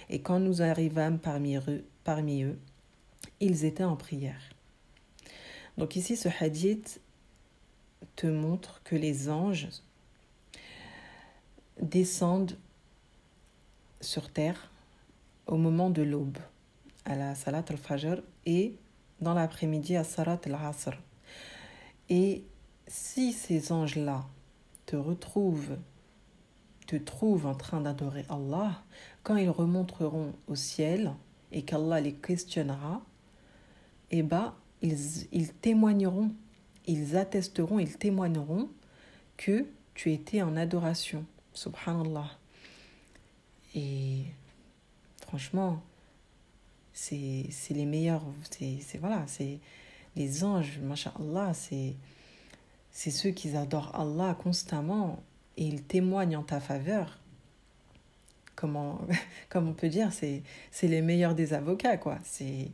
et 0.09 0.21
quand 0.21 0.39
nous 0.39 0.63
arrivâmes 0.63 1.19
parmi 1.19 1.57
eux 1.57 2.59
ils 3.41 3.65
étaient 3.65 3.85
en 3.85 3.97
prière. 3.97 4.41
Donc 5.77 5.97
ici, 5.97 6.17
ce 6.17 6.29
hadith 6.41 7.01
te 8.15 8.27
montre 8.27 8.81
que 8.85 8.97
les 8.97 9.29
anges 9.29 9.69
descendent 11.81 12.57
sur 14.01 14.31
terre 14.31 14.71
au 15.47 15.57
moment 15.57 15.91
de 15.91 16.03
l'aube, 16.03 16.39
à 17.05 17.17
la 17.17 17.35
Salat 17.35 17.65
al-Fajr, 17.69 18.23
et 18.47 18.77
dans 19.21 19.35
l'après-midi 19.35 19.97
à 19.97 20.05
Salat 20.05 20.41
al-Asr. 20.45 20.95
Et 22.09 22.45
si 22.87 23.33
ces 23.33 23.73
anges-là 23.73 24.25
te 24.87 24.97
retrouvent, 24.97 25.77
te 26.87 26.97
trouvent 26.97 27.47
en 27.47 27.55
train 27.55 27.81
d'adorer 27.81 28.25
Allah, 28.29 28.83
quand 29.23 29.37
ils 29.37 29.51
remonteront 29.51 30.33
au 30.47 30.55
ciel 30.55 31.13
et 31.53 31.63
qu'Allah 31.63 32.01
les 32.01 32.15
questionnera, 32.15 33.03
eh 34.11 34.23
bien, 34.23 34.55
ils, 34.83 35.27
ils 35.33 35.53
témoigneront, 35.53 36.31
ils 36.87 37.17
attesteront, 37.17 37.81
ils 37.81 37.97
témoigneront 37.99 38.69
que 39.37 39.67
tu 39.95 40.13
étais 40.13 40.43
en 40.43 40.57
adoration. 40.57 41.25
Subhanallah. 41.57 42.31
Et 43.75 44.25
franchement, 45.21 45.83
c'est 46.93 47.49
les 47.71 47.87
meilleurs. 47.87 48.23
C'est 48.51 48.99
voilà, 48.99 49.25
c'est 49.27 49.59
les 50.15 50.45
anges, 50.45 50.81
Allah, 51.19 51.53
c'est 51.55 51.95
c'est 52.91 53.11
ceux 53.11 53.31
qui 53.31 53.55
adorent 53.55 53.95
Allah 53.95 54.35
constamment 54.43 55.23
et 55.59 55.65
ils 55.65 55.83
témoignent 55.83 56.39
en 56.39 56.43
ta 56.43 56.61
faveur. 56.61 57.19
Comment, 58.55 59.01
comme 59.51 59.69
on 59.69 59.75
peut 59.75 59.91
dire, 59.91 60.13
c'est 60.13 60.43
les 60.83 61.03
meilleurs 61.03 61.35
des 61.35 61.53
avocats, 61.53 61.99
quoi. 61.99 62.19
C'est 62.25 62.71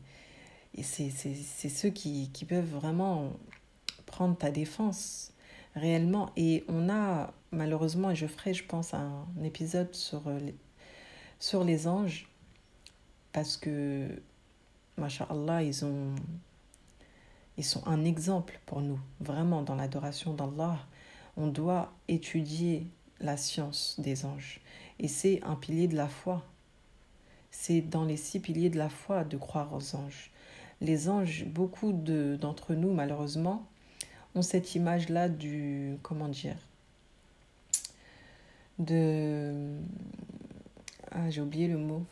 ceux 0.82 1.90
qui, 1.90 2.30
qui 2.32 2.44
peuvent 2.44 2.70
vraiment 2.70 3.32
prendre 4.06 4.36
ta 4.36 4.52
défense 4.52 5.32
réellement. 5.74 6.30
Et 6.36 6.64
on 6.68 6.88
a, 6.88 7.34
malheureusement, 7.52 8.10
et 8.10 8.16
je 8.16 8.26
ferai, 8.26 8.54
je 8.54 8.64
pense, 8.64 8.94
un 8.94 9.26
épisode 9.44 9.94
sur 9.94 10.28
les, 10.28 10.54
sur 11.38 11.64
les 11.64 11.86
anges, 11.86 12.28
parce 13.32 13.56
que, 13.56 14.08
Allah, 15.30 15.62
ils 15.62 15.84
ont 15.84 16.14
ils 17.58 17.64
sont 17.64 17.86
un 17.86 18.04
exemple 18.04 18.60
pour 18.66 18.80
nous, 18.80 18.98
vraiment 19.20 19.62
dans 19.62 19.74
l'adoration 19.74 20.32
d'Allah. 20.32 20.78
On 21.36 21.48
doit 21.48 21.92
étudier 22.08 22.86
la 23.20 23.36
science 23.36 23.96
des 23.98 24.24
anges. 24.24 24.60
Et 24.98 25.08
c'est 25.08 25.42
un 25.44 25.54
pilier 25.56 25.86
de 25.86 25.96
la 25.96 26.08
foi. 26.08 26.44
C'est 27.50 27.82
dans 27.82 28.04
les 28.04 28.16
six 28.16 28.40
piliers 28.40 28.70
de 28.70 28.78
la 28.78 28.88
foi 28.88 29.24
de 29.24 29.36
croire 29.36 29.72
aux 29.74 29.94
anges. 29.94 30.30
Les 30.80 31.08
anges, 31.08 31.44
beaucoup 31.44 31.92
d'entre 31.92 32.74
nous, 32.74 32.92
malheureusement, 32.92 33.66
ont 34.34 34.42
cette 34.42 34.74
image-là 34.74 35.28
du. 35.28 35.98
Comment 36.02 36.28
dire 36.28 36.56
De. 38.82 39.78
Ah, 41.12 41.30
j'ai 41.30 41.40
oublié 41.40 41.68
le 41.68 41.78
mot. 41.78 42.04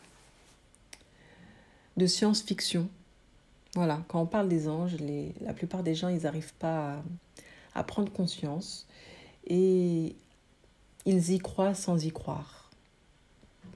De 1.96 2.06
science-fiction 2.06 2.88
Voilà, 3.74 4.04
quand 4.06 4.22
on 4.22 4.26
parle 4.26 4.48
des 4.48 4.68
anges, 4.68 4.94
les, 4.96 5.35
la 5.40 5.52
plupart 5.52 5.83
des 5.83 5.96
gens, 5.96 6.09
ils 6.09 6.22
n'arrivent 6.22 6.54
pas 6.54 7.02
à, 7.74 7.83
prendre 7.83 8.12
conscience 8.12 8.87
et 9.46 10.14
ils 11.06 11.33
y 11.33 11.38
croient 11.38 11.74
sans 11.74 12.04
y 12.04 12.12
croire. 12.12 12.70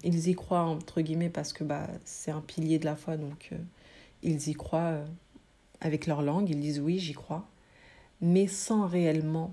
Ils 0.04 0.28
y 0.28 0.34
croient 0.34 0.62
entre 0.62 1.00
guillemets 1.00 1.30
parce 1.30 1.52
que 1.52 1.64
bah, 1.64 1.88
c'est 2.04 2.30
un 2.30 2.42
pilier 2.42 2.78
de 2.78 2.84
la 2.84 2.94
foi, 2.94 3.16
donc 3.16 3.48
euh, 3.52 3.58
ils 4.22 4.48
y 4.48 4.54
croient 4.54 4.92
euh, 4.92 5.06
avec 5.80 6.06
leur 6.06 6.22
langue, 6.22 6.48
ils 6.48 6.60
disent 6.60 6.80
oui, 6.80 6.98
j'y 6.98 7.14
crois, 7.14 7.48
mais 8.20 8.46
sans 8.46 8.86
réellement 8.86 9.52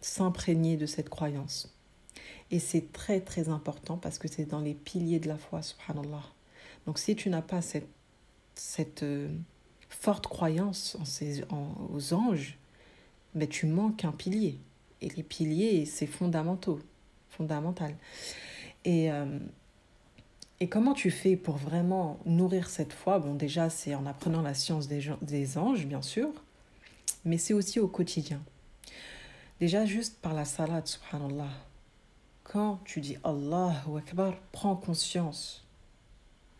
s'imprégner 0.00 0.76
de 0.76 0.86
cette 0.86 1.08
croyance. 1.08 1.74
Et 2.50 2.58
c'est 2.58 2.92
très 2.92 3.20
très 3.20 3.48
important 3.48 3.96
parce 3.96 4.18
que 4.18 4.28
c'est 4.28 4.44
dans 4.44 4.60
les 4.60 4.74
piliers 4.74 5.20
de 5.20 5.28
la 5.28 5.38
foi, 5.38 5.62
subhanallah. 5.62 6.24
Donc 6.86 6.98
si 6.98 7.14
tu 7.14 7.30
n'as 7.30 7.42
pas 7.42 7.62
cette, 7.62 7.88
cette 8.54 9.02
euh, 9.04 9.28
forte 9.88 10.26
croyance 10.26 10.96
en 11.00 11.04
ces, 11.04 11.44
en, 11.50 11.74
aux 11.92 12.12
anges, 12.12 12.58
ben, 13.34 13.46
tu 13.48 13.66
manques 13.66 14.04
un 14.04 14.12
pilier. 14.12 14.58
Et 15.00 15.08
les 15.10 15.22
piliers, 15.22 15.86
c'est 15.86 16.06
fondamentaux, 16.06 16.80
fondamental. 17.28 17.96
Et, 18.84 19.12
euh, 19.12 19.38
et 20.58 20.68
comment 20.68 20.92
tu 20.94 21.10
fais 21.10 21.36
pour 21.36 21.56
vraiment 21.56 22.18
nourrir 22.26 22.68
cette 22.68 22.92
foi? 22.92 23.18
Bon, 23.18 23.34
déjà, 23.34 23.70
c'est 23.70 23.94
en 23.94 24.04
apprenant 24.06 24.42
la 24.42 24.54
science 24.54 24.88
des, 24.88 25.08
des 25.22 25.56
anges, 25.56 25.86
bien 25.86 26.02
sûr, 26.02 26.28
mais 27.24 27.38
c'est 27.38 27.54
aussi 27.54 27.78
au 27.78 27.88
quotidien. 27.88 28.42
Déjà, 29.60 29.86
juste 29.86 30.18
par 30.20 30.34
la 30.34 30.44
salade, 30.44 30.86
subhanallah. 30.86 31.50
Quand 32.44 32.80
tu 32.84 33.00
dis 33.00 33.16
Allahu 33.22 33.98
Akbar, 33.98 34.34
prends 34.52 34.76
conscience 34.76 35.64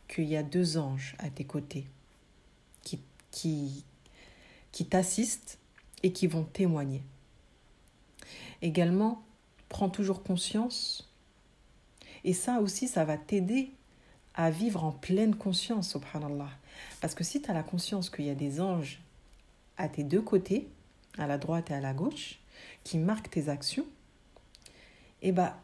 qu'il 0.08 0.24
y 0.24 0.36
a 0.36 0.42
deux 0.42 0.78
anges 0.78 1.16
à 1.18 1.30
tes 1.30 1.44
côtés 1.44 1.86
qui, 3.30 3.84
t'assistent 4.88 5.58
et 6.02 6.12
qui 6.12 6.26
vont 6.26 6.44
témoigner. 6.44 7.02
Également, 8.62 9.22
prends 9.68 9.88
toujours 9.88 10.22
conscience, 10.22 11.08
et 12.24 12.32
ça 12.32 12.60
aussi, 12.60 12.88
ça 12.88 13.04
va 13.04 13.16
t'aider 13.16 13.72
à 14.34 14.50
vivre 14.50 14.84
en 14.84 14.92
pleine 14.92 15.34
conscience, 15.34 15.90
subhanallah. 15.90 16.50
Parce 17.00 17.14
que 17.14 17.24
si 17.24 17.42
tu 17.42 17.50
as 17.50 17.54
la 17.54 17.62
conscience 17.62 18.10
qu'il 18.10 18.26
y 18.26 18.30
a 18.30 18.34
des 18.34 18.60
anges 18.60 19.00
à 19.76 19.88
tes 19.88 20.04
deux 20.04 20.22
côtés, 20.22 20.68
à 21.18 21.26
la 21.26 21.38
droite 21.38 21.70
et 21.70 21.74
à 21.74 21.80
la 21.80 21.94
gauche, 21.94 22.38
qui 22.84 22.98
marquent 22.98 23.30
tes 23.30 23.48
actions, 23.48 23.86
eh 25.22 25.32
ben, 25.32 25.54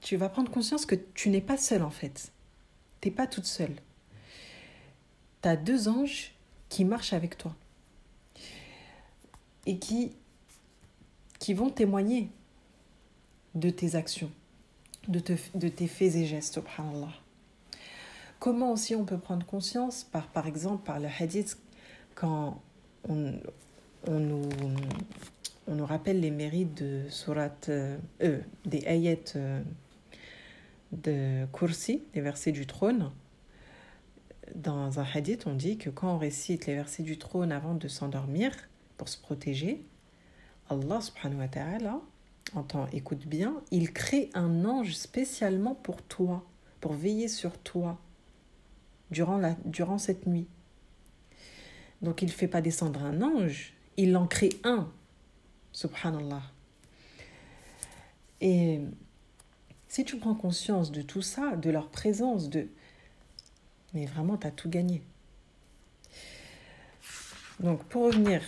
tu 0.00 0.16
vas 0.16 0.28
prendre 0.28 0.50
conscience 0.50 0.86
que 0.86 0.94
tu 1.14 1.28
n'es 1.28 1.40
pas 1.40 1.56
seule 1.56 1.82
en 1.82 1.90
fait. 1.90 2.32
Tu 3.00 3.08
n'es 3.08 3.14
pas 3.14 3.26
toute 3.26 3.46
seule. 3.46 3.74
Tu 5.42 5.48
as 5.48 5.56
deux 5.56 5.88
anges 5.88 6.32
qui 6.68 6.84
marchent 6.84 7.12
avec 7.12 7.36
toi 7.36 7.54
et 9.66 9.78
qui, 9.78 10.12
vont 11.54 11.70
témoigner 11.70 12.30
de 13.54 13.70
tes 13.70 13.96
actions, 13.96 14.30
de, 15.08 15.18
te, 15.18 15.32
de 15.54 15.68
tes 15.68 15.88
faits 15.88 16.14
et 16.14 16.26
gestes, 16.26 16.54
subhanallah. 16.54 17.12
Comment 18.38 18.72
aussi 18.72 18.94
on 18.94 19.04
peut 19.04 19.18
prendre 19.18 19.44
conscience 19.44 20.04
par, 20.04 20.46
exemple, 20.46 20.84
par 20.84 21.00
le 21.00 21.08
hadith, 21.18 21.58
quand 22.14 22.62
on, 23.08 23.34
on, 24.06 24.20
nous, 24.20 24.48
on 25.66 25.74
nous 25.74 25.86
rappelle 25.86 26.20
les 26.20 26.30
mérites 26.30 26.74
de 26.74 27.02
surat, 27.10 27.50
euh, 27.68 27.98
euh 28.22 28.40
des 28.64 28.84
ayats 28.86 29.16
euh, 29.36 29.62
de 30.92 31.46
Kursi, 31.52 32.02
les 32.14 32.20
versets 32.20 32.52
du 32.52 32.66
trône. 32.66 33.10
Dans 34.54 34.98
un 34.98 35.04
hadith, 35.14 35.46
on 35.46 35.54
dit 35.54 35.78
que 35.78 35.90
quand 35.90 36.14
on 36.14 36.18
récite 36.18 36.66
les 36.66 36.74
versets 36.74 37.02
du 37.02 37.18
trône 37.18 37.52
avant 37.52 37.74
de 37.74 37.88
s'endormir, 37.88 38.52
pour 38.96 39.08
se 39.08 39.16
protéger, 39.16 39.82
Allah 40.68 41.00
subhanahu 41.00 41.38
wa 41.38 41.48
ta'ala, 41.48 42.00
entend, 42.54 42.86
écoute 42.92 43.26
bien, 43.26 43.62
il 43.70 43.92
crée 43.92 44.30
un 44.34 44.64
ange 44.64 44.94
spécialement 44.94 45.74
pour 45.74 46.02
toi, 46.02 46.44
pour 46.80 46.92
veiller 46.92 47.28
sur 47.28 47.56
toi 47.58 47.98
durant, 49.10 49.38
la, 49.38 49.56
durant 49.64 49.98
cette 49.98 50.26
nuit. 50.26 50.46
Donc 52.02 52.22
il 52.22 52.26
ne 52.26 52.30
fait 52.32 52.48
pas 52.48 52.60
descendre 52.60 53.02
un 53.02 53.22
ange, 53.22 53.74
il 53.96 54.16
en 54.16 54.26
crée 54.26 54.50
un. 54.64 54.90
Subhanallah. 55.72 56.42
Et 58.40 58.80
si 59.90 60.04
tu 60.04 60.16
prends 60.18 60.36
conscience 60.36 60.92
de 60.92 61.02
tout 61.02 61.20
ça, 61.20 61.56
de 61.56 61.68
leur 61.68 61.88
présence, 61.88 62.48
de... 62.48 62.68
Mais 63.92 64.06
vraiment, 64.06 64.36
tu 64.36 64.46
as 64.46 64.52
tout 64.52 64.70
gagné. 64.70 65.02
Donc 67.58 67.82
pour 67.86 68.04
revenir 68.04 68.40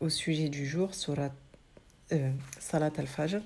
au 0.00 0.08
sujet 0.08 0.48
du 0.48 0.66
jour, 0.66 0.90
euh, 2.12 2.32
Salat 2.58 2.90
al-Fajr, 2.96 3.42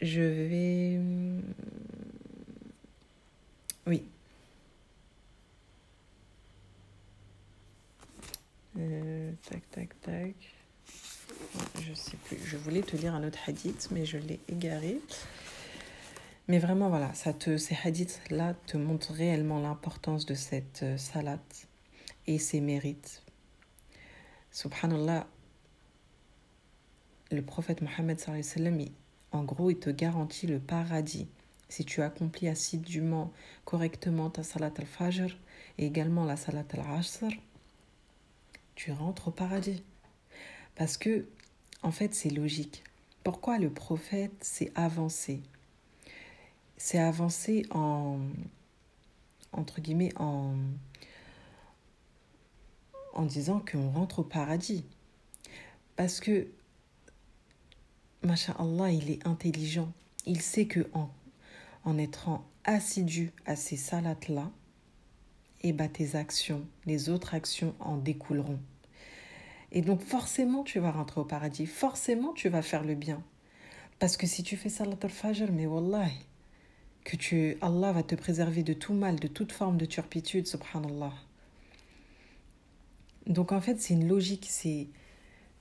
je 0.00 0.20
vais... 0.20 1.00
Oui. 3.88 4.04
Euh, 8.78 9.32
tac, 9.42 9.68
tac, 9.72 10.00
tac. 10.02 10.36
Je 11.80 11.94
sais 11.94 12.16
plus. 12.24 12.38
Je 12.44 12.56
voulais 12.56 12.82
te 12.82 12.96
lire 12.96 13.14
un 13.14 13.24
autre 13.26 13.38
hadith, 13.46 13.88
mais 13.90 14.04
je 14.04 14.18
l'ai 14.18 14.40
égaré. 14.48 15.00
Mais 16.48 16.58
vraiment, 16.58 16.88
voilà, 16.88 17.12
ça 17.14 17.32
te, 17.32 17.56
ces 17.56 17.76
hadiths-là 17.84 18.54
te 18.66 18.76
montrent 18.76 19.12
réellement 19.12 19.60
l'importance 19.60 20.26
de 20.26 20.34
cette 20.34 20.82
euh, 20.82 20.96
salat 20.96 21.38
et 22.26 22.38
ses 22.38 22.60
mérites 22.60 23.22
Subhanallah, 24.50 25.26
le 27.30 27.42
prophète 27.42 27.80
Mohammed, 27.80 28.20
en 29.32 29.44
gros, 29.44 29.70
il 29.70 29.78
te 29.78 29.88
garantit 29.88 30.46
le 30.46 30.58
paradis 30.60 31.26
si 31.72 31.86
tu 31.86 32.02
accomplis 32.02 32.48
assidûment, 32.48 33.32
correctement 33.64 34.28
ta 34.28 34.42
salat 34.42 34.72
al-fajr 34.76 35.38
et 35.78 35.86
également 35.86 36.26
la 36.26 36.36
salat 36.36 36.66
al-asr, 36.74 37.30
tu 38.74 38.92
rentres 38.92 39.28
au 39.28 39.30
paradis. 39.30 39.82
Parce 40.74 40.98
que, 40.98 41.24
en 41.82 41.90
fait, 41.90 42.14
c'est 42.14 42.30
logique. 42.30 42.84
Pourquoi 43.24 43.58
le 43.58 43.70
prophète 43.70 44.32
s'est 44.42 44.72
avancé? 44.74 45.42
C'est 46.76 46.98
avancé 46.98 47.66
en, 47.70 48.18
en, 49.52 49.64
disant 53.24 53.60
qu'on 53.60 53.90
rentre 53.90 54.20
au 54.20 54.24
paradis. 54.24 54.84
Parce 55.96 56.20
que, 56.20 56.48
Allah, 58.22 58.90
il 58.90 59.10
est 59.10 59.26
intelligent. 59.26 59.92
Il 60.26 60.40
sait 60.40 60.66
que 60.66 60.88
en, 60.92 61.10
en 61.84 61.98
étant 61.98 62.44
assidu 62.64 63.32
à 63.46 63.56
ces 63.56 63.76
salats-là, 63.76 64.50
et 65.64 65.68
eh 65.68 65.72
ben, 65.72 65.88
tes 65.88 66.16
actions, 66.16 66.66
les 66.86 67.08
autres 67.08 67.34
actions 67.34 67.72
en 67.78 67.96
découleront. 67.96 68.58
Et 69.72 69.80
donc 69.80 70.00
forcément, 70.02 70.62
tu 70.62 70.78
vas 70.78 70.90
rentrer 70.90 71.20
au 71.20 71.24
paradis. 71.24 71.66
Forcément, 71.66 72.32
tu 72.32 72.48
vas 72.48 72.62
faire 72.62 72.84
le 72.84 72.94
bien. 72.94 73.22
Parce 73.98 74.16
que 74.16 74.26
si 74.26 74.42
tu 74.42 74.56
fais 74.56 74.68
salat 74.68 74.96
al-fajr, 75.02 75.50
mais 75.50 75.66
wallah, 75.66 76.08
que 77.04 77.16
tu, 77.16 77.56
Allah 77.60 77.92
va 77.92 78.02
te 78.02 78.14
préserver 78.14 78.62
de 78.62 78.74
tout 78.74 78.94
mal, 78.94 79.18
de 79.18 79.28
toute 79.28 79.52
forme 79.52 79.78
de 79.78 79.86
turpitude, 79.86 80.46
subhanallah. 80.46 81.12
Donc 83.26 83.52
en 83.52 83.60
fait, 83.60 83.80
c'est 83.80 83.94
une 83.94 84.08
logique, 84.08 84.46
c'est 84.48 84.88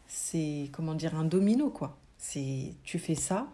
c'est 0.08 0.70
comment 0.74 0.96
dire 0.96 1.16
un 1.16 1.24
domino 1.24 1.70
quoi. 1.70 1.98
C'est 2.18 2.76
tu 2.84 3.00
fais 3.00 3.16
ça, 3.16 3.48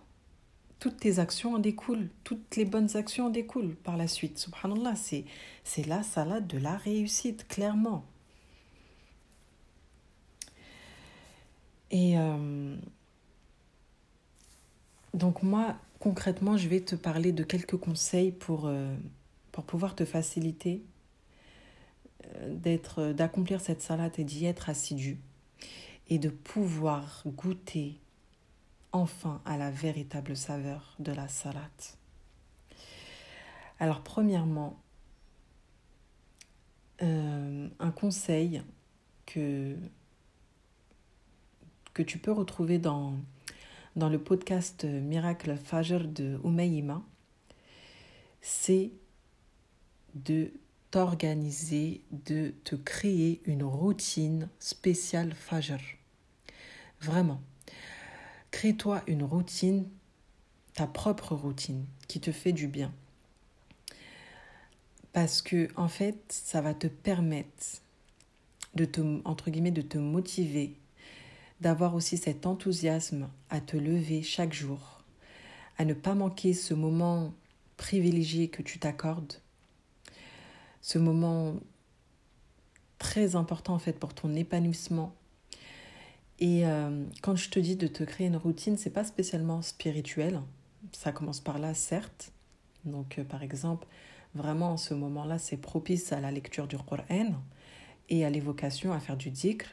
toutes 0.80 0.98
tes 0.98 1.20
actions 1.20 1.56
en 1.56 1.60
découlent, 1.60 2.10
toutes 2.24 2.56
les 2.56 2.65
bonnes 2.65 2.96
actions 2.98 3.28
en 3.28 3.30
découlent 3.30 3.76
par 3.76 3.98
la 3.98 4.08
suite. 4.08 4.39
Subhanallah, 4.39 4.96
c'est 4.96 5.26
c'est 5.63 5.86
la 5.86 6.04
salade 6.04 6.48
de 6.48 6.58
la 6.58 6.78
réussite 6.78 7.48
clairement. 7.48 8.06
Et 11.91 12.17
euh, 12.17 12.76
donc 15.13 15.43
moi, 15.43 15.76
concrètement, 16.00 16.58
je 16.58 16.67
vais 16.67 16.82
te 16.82 16.95
parler 16.95 17.32
de 17.32 17.43
quelques 17.43 17.78
conseils 17.78 18.32
pour, 18.32 18.65
euh, 18.65 18.95
pour 19.52 19.63
pouvoir 19.63 19.95
te 19.95 20.06
faciliter 20.06 20.84
d'être, 22.45 23.13
d'accomplir 23.13 23.62
cette 23.62 23.82
salade 23.82 24.13
et 24.17 24.23
d'y 24.23 24.45
être 24.45 24.69
assidu 24.69 25.17
et 26.10 26.19
de 26.19 26.30
pouvoir 26.30 27.23
goûter 27.26 28.00
enfin 28.91 29.41
à 29.45 29.58
la 29.58 29.71
véritable 29.71 30.36
saveur 30.36 30.95
de 31.00 31.12
la 31.12 31.28
salade. 31.28 31.63
Alors 33.80 34.02
premièrement, 34.02 34.80
euh, 37.04 37.69
un 37.80 37.91
conseil 37.91 38.63
que, 39.26 39.76
que 41.97 42.03
tu 42.03 42.19
peux 42.19 42.31
retrouver 42.31 42.77
dans, 42.77 43.15
dans 43.95 44.07
le 44.07 44.19
podcast 44.19 44.83
Miracle 44.83 45.57
Fajr 45.57 46.07
de 46.07 46.39
Umayima, 46.43 47.01
c'est 48.39 48.91
de 50.13 50.51
t'organiser, 50.91 52.01
de 52.12 52.53
te 52.63 52.75
créer 52.75 53.41
une 53.45 53.63
routine 53.63 54.47
spéciale 54.60 55.33
Fajr. 55.33 55.79
Vraiment. 57.01 57.41
Crée-toi 58.51 59.01
une 59.07 59.23
routine, 59.23 59.89
ta 60.75 60.86
propre 60.86 61.33
routine, 61.33 61.83
qui 62.07 62.19
te 62.19 62.31
fait 62.31 62.53
du 62.53 62.67
bien. 62.67 62.93
Parce 65.13 65.41
que, 65.41 65.67
en 65.75 65.88
fait, 65.88 66.19
ça 66.29 66.62
va 66.62 66.75
te 66.75 66.86
permettre 66.86 67.81
de 68.75 68.86
te, 68.86 69.01
entre 69.25 69.49
guillemets, 69.49 69.71
de 69.71 69.81
te 69.81 69.97
motiver, 69.97 70.75
d'avoir 71.62 71.96
aussi 71.96 72.17
cet 72.17 72.46
enthousiasme 72.46 73.30
à 73.50 73.62
te 73.62 73.78
lever 73.78 74.22
chaque 74.22 74.54
jour, 74.54 75.04
à 75.78 75.86
ne 75.86 75.93
pas 75.93 76.15
manquer 76.15 76.54
ce 76.54 76.74
moment 76.74 77.34
privilégié 77.78 78.48
que 78.48 78.62
tu 78.62 78.80
t'accordes, 78.80 79.34
ce 80.82 80.98
moment 80.98 81.56
très 82.98 83.36
important 83.36 83.76
en 83.76 83.80
fait 83.80 83.93
pour 83.93 84.13
ton 84.13 84.34
épanouissement. 84.36 85.13
Et 86.39 86.65
euh, 86.65 87.04
quand 87.22 87.36
je 87.36 87.50
te 87.50 87.60
dis 87.60 87.76
de 87.76 87.88
te 87.88 88.04
créer 88.04 88.28
une 88.28 88.38
routine, 88.38 88.78
c'est 88.78 88.91
pas 88.91 89.04
spécialement 89.04 89.62
spirituel. 89.62 90.41
Ça 90.91 91.12
commence 91.12 91.39
par 91.39 91.58
là, 91.58 91.74
certes. 91.74 92.32
Donc, 92.86 93.17
euh, 93.17 93.24
par 93.24 93.41
exemple, 93.41 93.88
vraiment 94.36 94.74
en 94.74 94.78
ce 94.78 94.93
moment-là, 94.93 95.39
c'est 95.39 95.58
propice 95.58 96.12
à 96.12 96.20
la 96.20 96.32
lecture 96.32 96.67
du 96.67 96.78
Coran 96.78 97.34
et 98.10 98.24
à 98.24 98.30
l'évocation, 98.30 98.93
à 98.93 99.00
faire 99.00 99.17
du 99.17 99.32
dhikr 99.32 99.65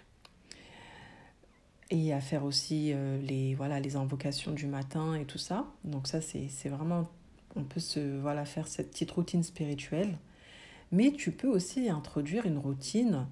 et 1.90 2.12
à 2.12 2.20
faire 2.20 2.44
aussi 2.44 2.92
euh, 2.92 3.20
les, 3.20 3.54
voilà, 3.54 3.80
les 3.80 3.96
invocations 3.96 4.52
du 4.52 4.66
matin 4.66 5.14
et 5.14 5.24
tout 5.24 5.38
ça. 5.38 5.66
Donc 5.84 6.06
ça, 6.06 6.20
c'est 6.20 6.68
vraiment, 6.68 7.08
on 7.56 7.64
peut 7.64 7.80
se 7.80 8.18
voilà, 8.20 8.44
faire 8.44 8.66
cette 8.66 8.90
petite 8.90 9.10
routine 9.10 9.42
spirituelle. 9.42 10.16
Mais 10.92 11.12
tu 11.12 11.32
peux 11.32 11.48
aussi 11.48 11.88
introduire 11.88 12.46
une 12.46 12.58
routine 12.58 13.26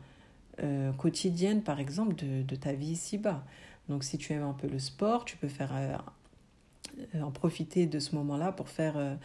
euh, 0.63 0.93
quotidienne, 0.93 1.63
par 1.63 1.81
exemple, 1.81 2.15
de, 2.15 2.43
de 2.43 2.57
ta 2.57 2.73
vie 2.73 2.93
ici-bas. 2.93 3.45
Donc 3.89 4.05
si 4.05 4.19
tu 4.19 4.33
aimes 4.33 4.43
un 4.43 4.53
peu 4.53 4.69
le 4.69 4.79
sport, 4.79 5.25
tu 5.25 5.37
peux 5.37 5.49
faire 5.49 5.73
euh, 5.75 7.21
en 7.21 7.31
profiter 7.31 7.87
de 7.87 7.99
ce 7.99 8.15
moment-là 8.17 8.53
pour 8.53 8.69
faire 8.69 9.17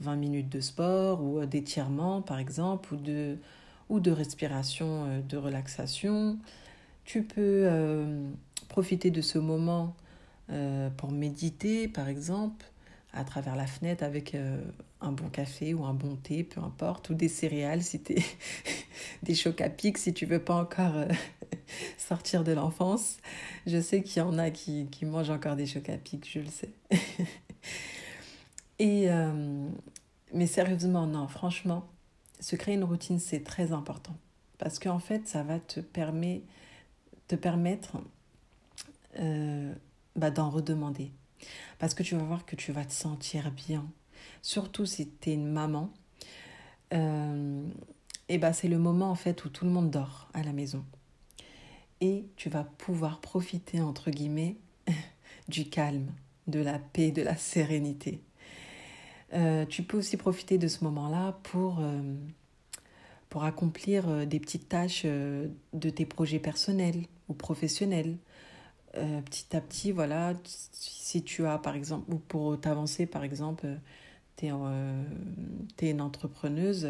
20 0.00 0.16
minutes 0.16 0.48
de 0.48 0.60
sport 0.60 1.22
ou 1.22 1.44
d'étirement, 1.44 2.22
par 2.22 2.38
exemple, 2.38 2.94
ou 2.94 2.96
de, 2.96 3.38
ou 3.88 4.00
de 4.00 4.10
respiration, 4.10 5.22
de 5.26 5.36
relaxation. 5.36 6.38
Tu 7.06 7.22
peux 7.22 7.66
profiter 8.68 9.10
de 9.10 9.22
ce 9.22 9.38
moment 9.38 9.96
euh, 10.50 10.90
pour 10.90 11.10
méditer, 11.10 11.88
par 11.88 12.08
exemple, 12.08 12.64
à 13.12 13.24
travers 13.24 13.56
la 13.56 13.66
fenêtre 13.66 14.04
avec 14.04 14.34
euh, 14.34 14.62
un 15.00 15.10
bon 15.10 15.28
café 15.28 15.74
ou 15.74 15.84
un 15.84 15.94
bon 15.94 16.14
thé, 16.16 16.44
peu 16.44 16.60
importe, 16.60 17.10
ou 17.10 17.14
des 17.14 17.28
céréales, 17.28 17.82
si 17.82 18.00
es 18.10 18.16
des 19.24 19.34
chocs 19.34 19.60
à 19.60 19.68
pic, 19.68 19.98
si 19.98 20.14
tu 20.14 20.24
veux 20.24 20.38
pas 20.38 20.54
encore 20.54 20.96
euh, 20.96 21.08
sortir 21.98 22.44
de 22.44 22.52
l'enfance. 22.52 23.16
Je 23.66 23.80
sais 23.80 24.02
qu'il 24.02 24.22
y 24.22 24.24
en 24.24 24.38
a 24.38 24.50
qui, 24.50 24.86
qui, 24.92 25.04
mangent 25.04 25.30
encore 25.30 25.56
des 25.56 25.66
chocs 25.66 25.88
à 25.88 25.96
pic, 25.96 26.28
je 26.30 26.38
le 26.40 26.46
sais. 26.46 26.70
Et, 28.78 29.08
mais 30.34 30.46
sérieusement, 30.46 31.06
non, 31.06 31.28
franchement, 31.28 31.88
se 32.40 32.56
créer 32.56 32.74
une 32.74 32.84
routine, 32.84 33.18
c'est 33.18 33.42
très 33.42 33.72
important. 33.72 34.14
Parce 34.58 34.78
qu'en 34.78 34.98
fait, 34.98 35.26
ça 35.26 35.42
va 35.42 35.58
te, 35.58 35.80
permet, 35.80 36.42
te 37.28 37.34
permettre 37.34 37.98
euh, 39.18 39.74
bah, 40.14 40.30
d'en 40.30 40.50
redemander. 40.50 41.12
Parce 41.78 41.94
que 41.94 42.02
tu 42.02 42.16
vas 42.16 42.22
voir 42.22 42.46
que 42.46 42.56
tu 42.56 42.72
vas 42.72 42.84
te 42.84 42.92
sentir 42.92 43.50
bien. 43.50 43.86
Surtout 44.42 44.86
si 44.86 45.08
tu 45.08 45.30
es 45.30 45.34
une 45.34 45.50
maman. 45.50 45.92
Euh, 46.92 47.66
et 48.28 48.38
bah, 48.38 48.52
c'est 48.52 48.68
le 48.68 48.78
moment 48.78 49.10
en 49.10 49.14
fait 49.14 49.44
où 49.44 49.48
tout 49.48 49.64
le 49.64 49.70
monde 49.70 49.90
dort 49.90 50.28
à 50.34 50.42
la 50.42 50.52
maison. 50.52 50.84
Et 52.00 52.26
tu 52.36 52.48
vas 52.48 52.64
pouvoir 52.64 53.20
profiter, 53.20 53.80
entre 53.80 54.10
guillemets, 54.10 54.56
du 55.48 55.68
calme, 55.68 56.12
de 56.46 56.60
la 56.60 56.78
paix, 56.78 57.10
de 57.10 57.22
la 57.22 57.36
sérénité. 57.36 58.22
Euh, 59.32 59.66
tu 59.66 59.82
peux 59.82 59.98
aussi 59.98 60.16
profiter 60.16 60.58
de 60.58 60.68
ce 60.68 60.84
moment-là 60.84 61.38
pour, 61.42 61.82
pour 63.28 63.44
accomplir 63.44 64.26
des 64.26 64.40
petites 64.40 64.68
tâches 64.68 65.04
de 65.04 65.90
tes 65.90 66.06
projets 66.06 66.38
personnels 66.38 67.06
ou 67.28 67.34
professionnels. 67.34 68.16
Euh, 68.96 69.20
petit 69.22 69.54
à 69.56 69.60
petit, 69.60 69.92
voilà, 69.92 70.34
si 70.72 71.22
tu 71.22 71.46
as 71.46 71.58
par 71.58 71.74
exemple, 71.76 72.10
ou 72.12 72.18
pour 72.18 72.58
t'avancer 72.60 73.06
par 73.06 73.24
exemple, 73.24 73.66
tu 74.36 74.46
es, 74.46 74.52
euh, 74.52 75.02
une 75.82 76.00
entrepreneuse, 76.00 76.88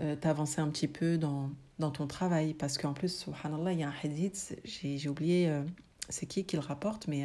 euh, 0.00 0.16
t'avances 0.16 0.58
un 0.58 0.68
petit 0.68 0.88
peu 0.88 1.18
dans, 1.18 1.50
dans 1.78 1.90
ton 1.90 2.06
travail. 2.06 2.54
Parce 2.54 2.78
qu'en 2.78 2.92
plus, 2.92 3.14
subhanallah, 3.14 3.72
il 3.72 3.80
y 3.80 3.82
a 3.82 3.88
un 3.88 3.94
hadith, 4.02 4.58
j'ai 4.64 5.08
oublié 5.08 5.48
euh, 5.48 5.62
c'est 6.08 6.26
qui 6.26 6.44
qui 6.44 6.56
le 6.56 6.62
rapporte, 6.62 7.08
mais 7.08 7.24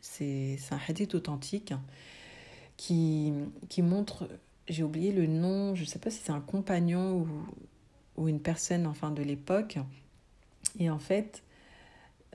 c'est 0.00 0.58
un 0.70 0.78
hadith 0.88 1.14
authentique 1.14 1.74
qui, 2.76 3.32
qui 3.68 3.82
montre, 3.82 4.28
j'ai 4.68 4.82
oublié 4.82 5.12
le 5.12 5.26
nom, 5.26 5.74
je 5.74 5.84
sais 5.84 5.98
pas 5.98 6.10
si 6.10 6.20
c'est 6.24 6.32
un 6.32 6.40
compagnon 6.40 7.18
ou, 7.18 7.28
ou 8.16 8.28
une 8.28 8.40
personne 8.40 8.86
enfin 8.86 9.10
de 9.10 9.22
l'époque. 9.22 9.78
Et 10.78 10.90
en 10.90 10.98
fait, 10.98 11.43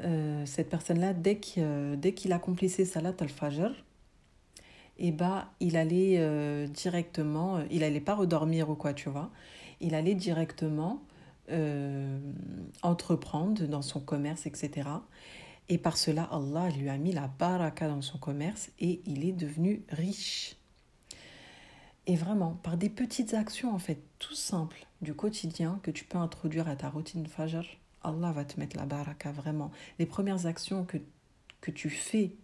euh, 0.04 0.46
cette 0.46 0.70
personne-là, 0.70 1.14
dès 1.14 1.40
qu'il 1.40 1.64
euh, 1.64 2.12
qu'il 2.12 2.32
accomplissait 2.34 2.86
Salat 2.86 3.14
al-Fajr, 3.20 3.72
eh 4.98 5.12
bah, 5.12 5.52
il 5.60 5.78
allait 5.78 6.16
euh, 6.20 6.68
directement, 6.68 7.62
il 7.72 7.84
allait 7.84 8.00
pas 8.02 8.16
redormir 8.16 8.70
ou 8.70 8.76
quoi, 8.76 8.94
tu 8.94 9.10
vois. 9.10 9.30
Il 9.82 9.96
allait 9.96 10.16
directement 10.16 11.02
entreprendre 12.84 13.66
dans 13.66 13.82
son 13.82 14.00
commerce, 14.00 14.46
etc. 14.46 14.88
Et 15.68 15.80
par 15.80 15.98
cela, 15.98 16.30
Allah 16.32 16.70
lui 16.70 16.90
a 16.90 16.98
mis 17.00 17.12
la 17.12 17.28
baraka 17.28 17.88
dans 17.88 18.04
son 18.04 18.20
commerce 18.20 18.70
et 18.80 19.02
il 19.08 19.26
est 19.26 19.32
devenu 19.32 19.84
riche. 19.90 20.58
Et 22.06 22.16
vraiment, 22.16 22.52
par 22.62 22.78
des 22.78 22.90
petites 22.90 23.34
actions, 23.34 23.74
en 23.74 23.80
fait, 23.80 24.00
tout 24.20 24.36
simples 24.36 24.86
du 25.02 25.16
quotidien 25.16 25.80
que 25.82 25.90
tu 25.90 26.06
peux 26.06 26.20
introduire 26.20 26.68
à 26.68 26.76
ta 26.76 26.90
routine 26.90 27.26
Fajr, 27.26 27.66
Allah 28.04 28.32
va 28.32 28.46
te 28.46 28.60
mettre 28.60 28.78
la 28.78 28.86
baraka 28.86 29.32
vraiment. 29.32 29.72
Les 29.98 30.06
premières 30.06 30.46
actions 30.46 30.86
que, 30.86 30.98
que 31.62 31.72
tu 31.72 31.90
fais 31.90 32.36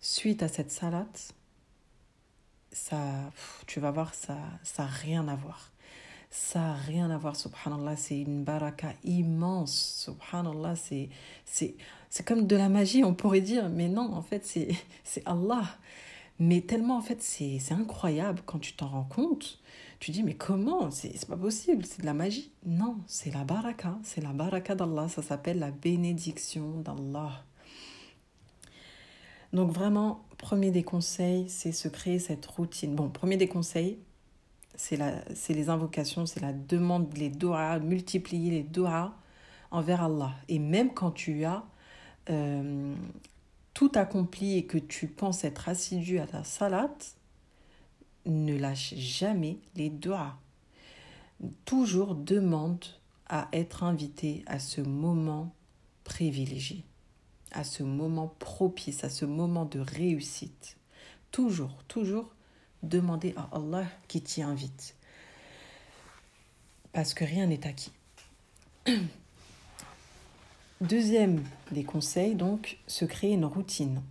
suite 0.00 0.42
à 0.42 0.48
cette 0.48 0.70
salade, 0.70 1.06
ça, 2.72 3.30
tu 3.66 3.80
vas 3.80 3.90
voir, 3.90 4.14
ça 4.14 4.36
n'a 4.78 4.86
rien 4.86 5.28
à 5.28 5.36
voir. 5.36 5.70
Ça 6.30 6.60
n'a 6.60 6.74
rien 6.74 7.10
à 7.10 7.18
voir, 7.18 7.36
subhanallah, 7.36 7.94
c'est 7.96 8.18
une 8.18 8.42
baraka 8.42 8.94
immense, 9.04 10.02
subhanallah, 10.06 10.76
c'est, 10.76 11.10
c'est, 11.44 11.76
c'est 12.08 12.26
comme 12.26 12.46
de 12.46 12.56
la 12.56 12.70
magie, 12.70 13.04
on 13.04 13.12
pourrait 13.12 13.42
dire, 13.42 13.68
mais 13.68 13.88
non, 13.88 14.14
en 14.14 14.22
fait, 14.22 14.46
c'est, 14.46 14.68
c'est 15.04 15.22
Allah. 15.26 15.64
Mais 16.38 16.62
tellement, 16.62 16.96
en 16.96 17.02
fait, 17.02 17.22
c'est, 17.22 17.58
c'est 17.58 17.74
incroyable 17.74 18.40
quand 18.46 18.58
tu 18.58 18.72
t'en 18.72 18.88
rends 18.88 19.04
compte 19.04 19.60
tu 20.02 20.10
dis, 20.10 20.24
mais 20.24 20.34
comment? 20.34 20.90
C'est 20.90 21.26
pas 21.28 21.36
possible, 21.36 21.86
c'est 21.86 22.00
de 22.00 22.06
la 22.06 22.12
magie. 22.12 22.50
Non, 22.66 22.98
c'est 23.06 23.32
la 23.32 23.44
baraka, 23.44 23.96
c'est 24.02 24.20
la 24.20 24.32
baraka 24.32 24.74
d'Allah, 24.74 25.06
ça 25.06 25.22
s'appelle 25.22 25.60
la 25.60 25.70
bénédiction 25.70 26.80
d'Allah. 26.80 27.44
Donc 29.52 29.70
vraiment, 29.70 30.24
premier 30.38 30.72
des 30.72 30.82
conseils, 30.82 31.48
c'est 31.48 31.70
se 31.70 31.86
créer 31.86 32.18
cette 32.18 32.44
routine. 32.46 32.96
Bon, 32.96 33.10
premier 33.10 33.36
des 33.36 33.46
conseils, 33.46 33.96
c'est 34.74 34.96
les 35.50 35.68
invocations, 35.68 36.26
c'est 36.26 36.40
la 36.40 36.52
demande, 36.52 37.16
les 37.16 37.30
doigts, 37.30 37.78
multiplier 37.78 38.50
les 38.50 38.64
doigts 38.64 39.14
envers 39.70 40.02
Allah. 40.02 40.32
Et 40.48 40.58
même 40.58 40.92
quand 40.92 41.12
tu 41.12 41.44
as 41.44 41.64
euh, 42.28 42.92
tout 43.72 43.92
accompli 43.94 44.58
et 44.58 44.66
que 44.66 44.78
tu 44.78 45.06
penses 45.06 45.44
être 45.44 45.68
assidu 45.68 46.18
à 46.18 46.26
ta 46.26 46.42
salat, 46.42 46.90
ne 48.26 48.56
lâche 48.56 48.94
jamais 48.94 49.58
les 49.74 49.90
doigts. 49.90 50.36
Toujours 51.64 52.14
demande 52.14 52.84
à 53.28 53.48
être 53.52 53.82
invité 53.82 54.44
à 54.46 54.58
ce 54.58 54.80
moment 54.80 55.54
privilégié, 56.04 56.84
à 57.50 57.64
ce 57.64 57.82
moment 57.82 58.34
propice, 58.38 59.04
à 59.04 59.10
ce 59.10 59.24
moment 59.24 59.64
de 59.64 59.80
réussite. 59.80 60.76
Toujours, 61.30 61.82
toujours 61.88 62.30
demander 62.82 63.34
à 63.36 63.48
Allah 63.52 63.86
qui 64.08 64.20
t'y 64.20 64.42
invite. 64.42 64.96
Parce 66.92 67.14
que 67.14 67.24
rien 67.24 67.46
n'est 67.46 67.66
acquis. 67.66 67.92
Deuxième 70.80 71.42
des 71.70 71.84
conseils, 71.84 72.34
donc, 72.34 72.78
se 72.86 73.04
créer 73.04 73.32
une 73.32 73.44
routine. 73.44 74.02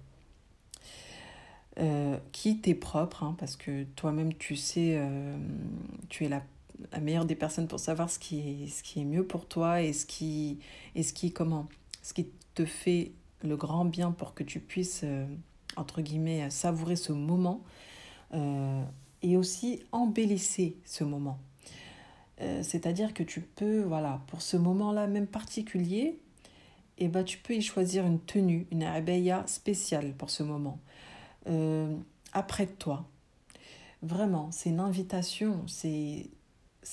Euh, 1.80 2.18
qui 2.34 2.58
t'est 2.60 2.76
propre, 2.76 3.24
hein, 3.24 3.34
parce 3.40 3.56
que 3.56 3.86
toi-même 3.96 4.34
tu 4.34 4.58
sais, 4.58 4.96
euh, 4.98 5.38
tu 6.10 6.26
es 6.26 6.30
la, 6.30 6.44
meilleure 7.00 7.24
des 7.24 7.36
personnes 7.36 7.68
pour 7.70 7.80
savoir 7.80 8.10
ce 8.10 8.20
qui 8.20 8.40
est, 8.64 8.68
ce 8.68 8.84
qui 8.84 9.00
est 9.00 9.06
mieux 9.06 9.26
pour 9.26 9.48
toi 9.48 9.82
et 9.82 9.94
ce 9.94 10.06
qui, 10.06 10.60
et 10.96 11.04
ce 11.04 11.14
qui, 11.14 11.32
comment, 11.32 11.70
ce 12.02 12.14
qui 12.14 12.28
te 12.56 12.66
fait 12.66 13.14
le 13.42 13.56
grand 13.56 13.86
bien 13.86 14.12
pour 14.12 14.34
que 14.34 14.44
tu 14.44 14.60
puisses, 14.60 15.02
euh, 15.06 15.26
entre 15.78 16.02
guillemets, 16.02 16.50
savourer 16.50 16.98
ce 16.98 17.14
moment 17.14 17.62
et 19.22 19.38
aussi 19.38 19.82
embellisser 19.92 20.78
ce 20.86 21.04
moment. 21.04 21.38
C'est-à-dire 22.62 23.14
que 23.14 23.24
tu 23.24 23.42
peux, 23.42 23.82
voilà, 23.82 24.22
pour 24.28 24.42
ce 24.42 24.56
moment-là 24.56 25.06
même 25.08 25.28
particulier, 25.28 26.18
eh 26.98 27.10
ben, 27.10 27.24
tu 27.26 27.38
peux 27.38 27.54
y 27.54 27.62
choisir 27.62 28.06
une 28.06 28.20
tenue, 28.20 28.68
une 28.72 28.84
abaya 28.84 29.46
spéciale 29.48 30.14
pour 30.18 30.30
ce 30.30 30.44
moment. 30.44 30.80
Euh, 31.48 31.96
après 32.34 32.68
toi. 32.68 33.06
Vraiment, 34.02 34.50
c'est 34.52 34.70
une 34.70 34.80
invitation, 34.80 35.64
c'est 35.68 36.30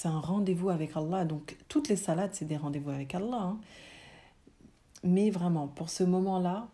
un 0.04 0.20
rendez-vous 0.20 0.68
avec 0.68 0.96
Allah. 0.96 1.24
Donc, 1.24 1.56
toutes 1.68 1.88
les 1.88 1.96
salades, 1.96 2.30
c'est 2.34 2.44
des 2.44 2.56
rendez-vous 2.56 2.90
avec 2.90 3.14
Allah. 3.14 3.42
Hein. 3.42 3.58
Mais 5.04 5.30
vraiment, 5.30 5.68
pour 5.68 5.88
ce 5.88 6.04
moment-là, 6.04 6.68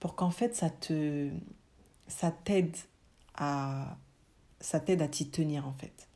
pour 0.00 0.16
qu'en 0.16 0.30
fait, 0.30 0.56
ça 0.56 0.70
t'aide 2.30 2.76
à 3.34 3.96
ça 4.58 4.78
à 4.78 5.08
t'y 5.08 5.28
tenir 5.28 5.68
en 5.68 5.72
fait 5.74 6.08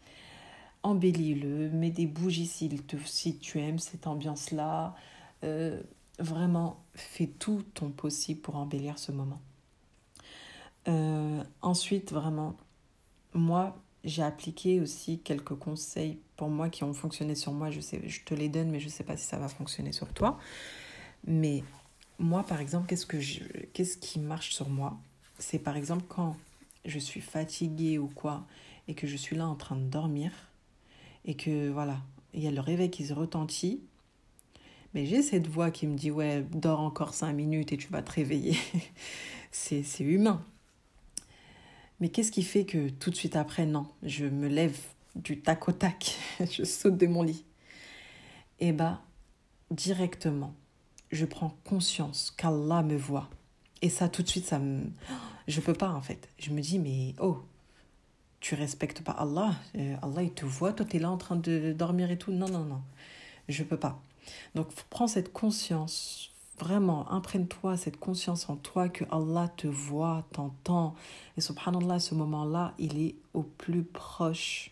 embellis-le, 0.83 1.71
mets 1.71 1.91
des 1.91 2.07
bougies 2.07 2.47
si, 2.47 2.71
si 3.07 3.37
tu 3.37 3.59
aimes 3.59 3.79
cette 3.79 4.07
ambiance-là. 4.07 4.95
Euh, 5.45 5.81
vraiment, 6.19 6.83
fais 6.95 7.27
tout 7.27 7.63
ton 7.75 7.91
possible 7.91 8.41
pour 8.41 8.57
embellir 8.57 8.99
ce 8.99 9.13
moment. 9.13 9.41
Euh, 10.89 11.43
ensuite, 11.63 12.13
vraiment, 12.13 12.57
moi, 13.35 13.77
j'ai 14.05 14.23
appliqué 14.23 14.81
aussi 14.81 15.21
quelques 15.21 15.55
conseils 15.55 16.19
pour 16.37 16.49
moi 16.49 16.69
qui 16.69 16.85
ont 16.85 16.95
fonctionné 16.95 17.35
sur 17.35 17.53
moi. 17.53 17.71
Je, 17.71 17.81
sais, 17.81 18.01
je 18.07 18.25
te 18.25 18.35
les 18.35 18.49
donne, 18.49 18.71
mais 18.71 18.81
je 18.81 18.87
ne 18.87 18.91
sais 18.91 19.05
pas 19.05 19.17
si 19.17 19.27
ça 19.27 19.39
va 19.39 19.49
fonctionner 19.49 19.93
sur 19.93 20.13
toi. 20.13 20.39
Mais 21.27 21.63
moi, 22.19 22.45
par 22.45 22.61
exemple, 22.61 22.87
qu'est-ce, 22.87 23.07
que 23.07 23.19
qu'est-ce 23.73 23.99
qui 23.99 24.19
marche 24.19 24.55
sur 24.55 24.69
moi? 24.69 24.99
C'est 25.39 25.59
par 25.59 25.77
exemple 25.77 26.05
quand 26.09 26.37
je 26.85 26.99
suis 26.99 27.21
fatiguée 27.21 27.99
ou 27.99 28.09
quoi, 28.09 28.47
et 28.89 28.95
que 28.95 29.07
je 29.07 29.17
suis 29.17 29.37
là 29.37 29.47
en 29.47 29.55
train 29.55 29.77
de 29.77 29.85
dormir, 29.85 30.33
et 31.25 31.35
que 31.35 31.71
voilà, 31.71 31.99
il 32.35 32.43
y 32.43 32.49
a 32.49 32.51
le 32.51 32.61
réveil 32.61 32.91
qui 32.91 33.07
se 33.07 33.13
retentit. 33.13 33.83
Mais 34.95 35.07
j'ai 35.07 35.23
cette 35.23 35.47
voix 35.47 35.71
qui 35.71 35.87
me 35.87 35.97
dit 35.97 36.11
ouais, 36.11 36.43
dors 36.53 36.81
encore 36.81 37.15
cinq 37.15 37.33
minutes 37.33 37.73
et 37.73 37.77
tu 37.77 37.89
vas 37.89 38.03
te 38.03 38.13
réveiller. 38.13 38.57
c'est 39.53 39.85
humain. 40.01 40.45
Mais 42.01 42.09
qu'est-ce 42.09 42.33
qui 42.33 42.43
fait 42.43 42.65
que 42.65 42.89
tout 42.89 43.11
de 43.11 43.17
suite 43.17 43.37
après, 43.37 43.67
non, 43.67 43.87
je 44.03 44.25
me 44.25 44.49
lève 44.49 44.79
du 45.17 45.41
tac 45.41 45.69
au 45.69 45.73
tac, 45.73 46.17
je 46.41 46.65
saute 46.65 46.97
de 46.97 47.07
mon 47.07 47.23
lit? 47.23 47.45
Eh 48.59 48.73
bah, 48.73 49.03
directement, 49.71 50.55
je 51.13 51.27
prends 51.27 51.57
conscience 51.65 52.33
qu'Allah 52.37 52.83
me 52.83 52.97
voit. 52.97 53.29
Et 53.83 53.89
ça, 53.89 54.09
tout 54.09 54.23
de 54.23 54.29
suite, 54.29 54.47
ça 54.47 54.59
me... 54.59 54.85
Je 55.49 55.61
peux 55.61 55.73
pas, 55.73 55.91
en 55.91 56.01
fait. 56.01 56.29
Je 56.39 56.51
me 56.51 56.61
dis, 56.61 56.79
mais 56.79 57.17
oh, 57.19 57.43
tu 58.39 58.55
respectes 58.55 59.03
pas 59.03 59.13
Allah. 59.13 59.53
Euh, 59.77 59.97
Allah, 60.01 60.23
il 60.23 60.33
te 60.33 60.45
voit, 60.45 60.73
toi, 60.73 60.87
tu 60.87 60.97
es 60.97 61.01
là 61.01 61.11
en 61.11 61.17
train 61.17 61.35
de 61.35 61.73
dormir 61.73 62.11
et 62.13 62.19
tout. 62.19 62.31
Non, 62.31 62.49
non, 62.49 62.65
non, 62.65 62.83
je 63.49 63.65
peux 63.65 63.79
pas. 63.79 64.01
Donc, 64.55 64.69
prends 64.91 65.09
cette 65.09 65.33
conscience, 65.33 66.31
vraiment, 66.61 67.11
imprègne-toi 67.11 67.77
cette 67.77 67.99
conscience 67.99 68.49
en 68.49 68.57
toi 68.57 68.89
que 68.89 69.05
Allah 69.11 69.49
te 69.57 69.67
voit, 69.67 70.25
t'entend. 70.33 70.95
Et 71.37 71.41
subhanallah, 71.41 71.99
ce 71.99 72.15
moment-là, 72.15 72.75
il 72.79 73.01
est 73.01 73.15
au 73.35 73.43
plus 73.43 73.83
proche 73.83 74.71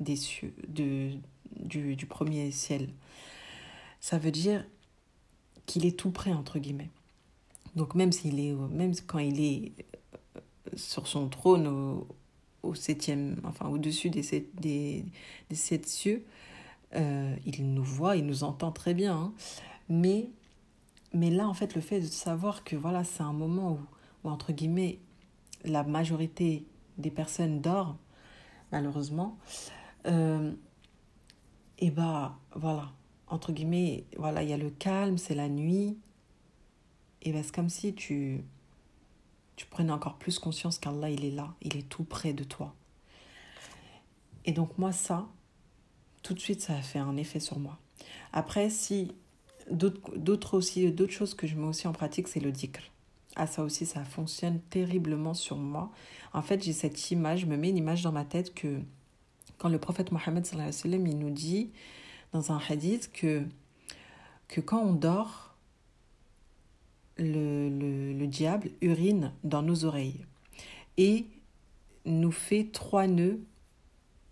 des 0.00 0.16
cieux, 0.16 0.52
de, 0.68 1.12
du, 1.56 1.96
du 1.96 2.06
premier 2.06 2.50
ciel. 2.50 2.88
Ça 4.00 4.18
veut 4.18 4.32
dire 4.32 4.64
qu'il 5.66 5.86
est 5.86 5.96
tout 5.98 6.10
près, 6.10 6.32
entre 6.32 6.58
guillemets. 6.58 6.90
Donc, 7.76 7.94
même, 7.94 8.12
s'il 8.12 8.40
est, 8.40 8.52
même 8.52 8.92
quand 9.06 9.20
il 9.20 9.40
est 9.40 9.72
sur 10.74 11.06
son 11.06 11.28
trône 11.28 11.66
au, 11.66 12.06
au 12.62 12.74
septième, 12.74 13.40
enfin 13.44 13.68
au-dessus 13.68 14.10
des 14.10 14.22
sept, 14.22 14.54
des, 14.54 15.04
des 15.48 15.56
sept 15.56 15.86
cieux, 15.86 16.24
euh, 16.94 17.34
il 17.46 17.72
nous 17.72 17.84
voit, 17.84 18.16
il 18.16 18.26
nous 18.26 18.44
entend 18.44 18.72
très 18.72 18.94
bien. 18.94 19.16
Hein. 19.16 19.32
Mais, 19.88 20.28
mais 21.12 21.30
là, 21.30 21.48
en 21.48 21.54
fait, 21.54 21.74
le 21.74 21.80
fait 21.80 22.00
de 22.00 22.06
savoir 22.06 22.64
que 22.64 22.76
voilà, 22.76 23.04
c'est 23.04 23.22
un 23.22 23.32
moment 23.32 23.78
où, 24.24 24.28
entre 24.28 24.52
guillemets, 24.52 24.98
la 25.64 25.82
majorité 25.82 26.66
des 26.98 27.10
personnes 27.10 27.60
dort, 27.60 27.96
malheureusement, 28.70 29.38
euh, 30.06 30.52
et 31.78 31.90
bah 31.90 32.38
voilà, 32.54 32.92
entre 33.28 33.52
guillemets, 33.52 34.04
voilà, 34.16 34.42
il 34.42 34.48
y 34.48 34.52
a 34.52 34.56
le 34.56 34.70
calme, 34.70 35.18
c'est 35.18 35.34
la 35.34 35.48
nuit, 35.48 35.98
et 37.22 37.32
bah, 37.32 37.42
c'est 37.42 37.54
comme 37.54 37.68
si 37.68 37.94
tu 37.94 38.44
tu 39.56 39.66
prenais 39.66 39.92
encore 39.92 40.16
plus 40.16 40.38
conscience 40.38 40.78
qu'Allah, 40.78 41.10
il 41.10 41.24
est 41.24 41.30
là, 41.30 41.54
il 41.60 41.76
est 41.76 41.88
tout 41.88 42.04
près 42.04 42.32
de 42.32 42.42
toi. 42.42 42.74
Et 44.44 44.52
donc 44.52 44.76
moi, 44.78 44.92
ça, 44.92 45.28
tout 46.22 46.34
de 46.34 46.40
suite, 46.40 46.60
ça 46.62 46.74
a 46.74 46.82
fait 46.82 46.98
un 46.98 47.16
effet 47.16 47.38
sur 47.38 47.58
moi. 47.58 47.78
Après, 48.32 48.70
si 48.70 49.14
d'autres 49.72 50.54
aussi, 50.54 50.90
d'autres 50.92 51.12
choses 51.12 51.34
que 51.34 51.46
je 51.46 51.56
mets 51.56 51.66
aussi 51.66 51.86
en 51.88 51.92
pratique, 51.92 52.28
c'est 52.28 52.40
le 52.40 52.52
dhikr. 52.52 52.80
Ah, 53.34 53.46
ça 53.46 53.62
aussi, 53.62 53.86
ça 53.86 54.04
fonctionne 54.04 54.60
terriblement 54.70 55.34
sur 55.34 55.56
moi. 55.56 55.90
En 56.34 56.42
fait, 56.42 56.62
j'ai 56.62 56.72
cette 56.72 57.10
image, 57.10 57.40
je 57.40 57.46
me 57.46 57.56
mets 57.56 57.70
une 57.70 57.78
image 57.78 58.02
dans 58.02 58.12
ma 58.12 58.24
tête 58.24 58.54
que 58.54 58.80
quand 59.58 59.68
le 59.68 59.78
prophète 59.78 60.12
Mohammed, 60.12 60.46
il 60.84 61.18
nous 61.18 61.30
dit 61.30 61.70
dans 62.32 62.52
un 62.52 62.60
hadith 62.68 63.10
que, 63.12 63.42
que 64.48 64.60
quand 64.60 64.82
on 64.82 64.92
dort, 64.92 65.54
le, 67.18 67.68
le, 67.68 68.12
le, 68.12 68.26
diable 68.26 68.70
urine 68.80 69.32
dans 69.44 69.62
nos 69.62 69.84
oreilles 69.84 70.24
et 70.96 71.26
nous 72.06 72.32
fait 72.32 72.68
trois 72.72 73.06
nœuds 73.06 73.38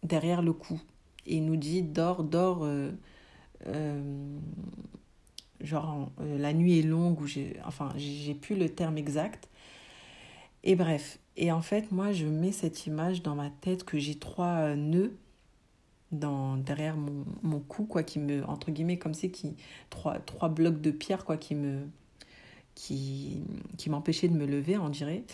derrière 0.03 0.43
le 0.43 0.55
cou 0.55 0.81
et 1.27 1.41
nous 1.41 1.57
dit 1.57 1.83
dors, 1.83 2.25
dors, 2.25 2.65
euh, 2.65 2.91
euh, 3.67 4.39
genre 5.63 6.11
euh, 6.21 6.39
la 6.39 6.53
nuit 6.53 6.79
est 6.79 6.83
longue 6.83 7.21
ou 7.21 7.27
j'ai, 7.27 7.57
enfin 7.65 7.93
j'ai 7.97 8.35
plus 8.35 8.57
le 8.57 8.69
terme 8.69 8.99
exact. 8.99 9.49
Et 10.65 10.77
bref, 10.77 11.19
et 11.37 11.53
en 11.53 11.63
fait 11.63 11.93
moi 11.93 12.13
je 12.13 12.27
mets 12.27 12.53
cette 12.53 12.87
image 12.87 13.23
dans 13.23 13.35
ma 13.35 13.51
tête 13.51 13.85
que 13.85 13.99
j'ai 13.99 14.17
trois 14.17 14.75
nœuds 14.77 15.17
dans 16.13 16.57
derrière 16.57 16.97
mon, 16.97 17.25
mon 17.43 17.61
cou 17.61 17.85
quoi 17.85 18.03
qui 18.03 18.19
me 18.19 18.45
entre 18.47 18.71
guillemets 18.71 18.99
comme 18.99 19.15
si 19.15 19.31
qui 19.31 19.57
trois 19.91 20.19
trois 20.19 20.49
blocs 20.49 20.81
de 20.81 20.91
pierre 20.91 21.25
quoi 21.25 21.37
qui 21.37 21.55
me 21.55 21.87
qui, 22.81 23.43
qui 23.77 23.91
m'empêchait 23.91 24.29
de 24.29 24.37
me 24.37 24.47
lever, 24.47 24.79
on 24.79 24.89
dirait, 24.89 25.25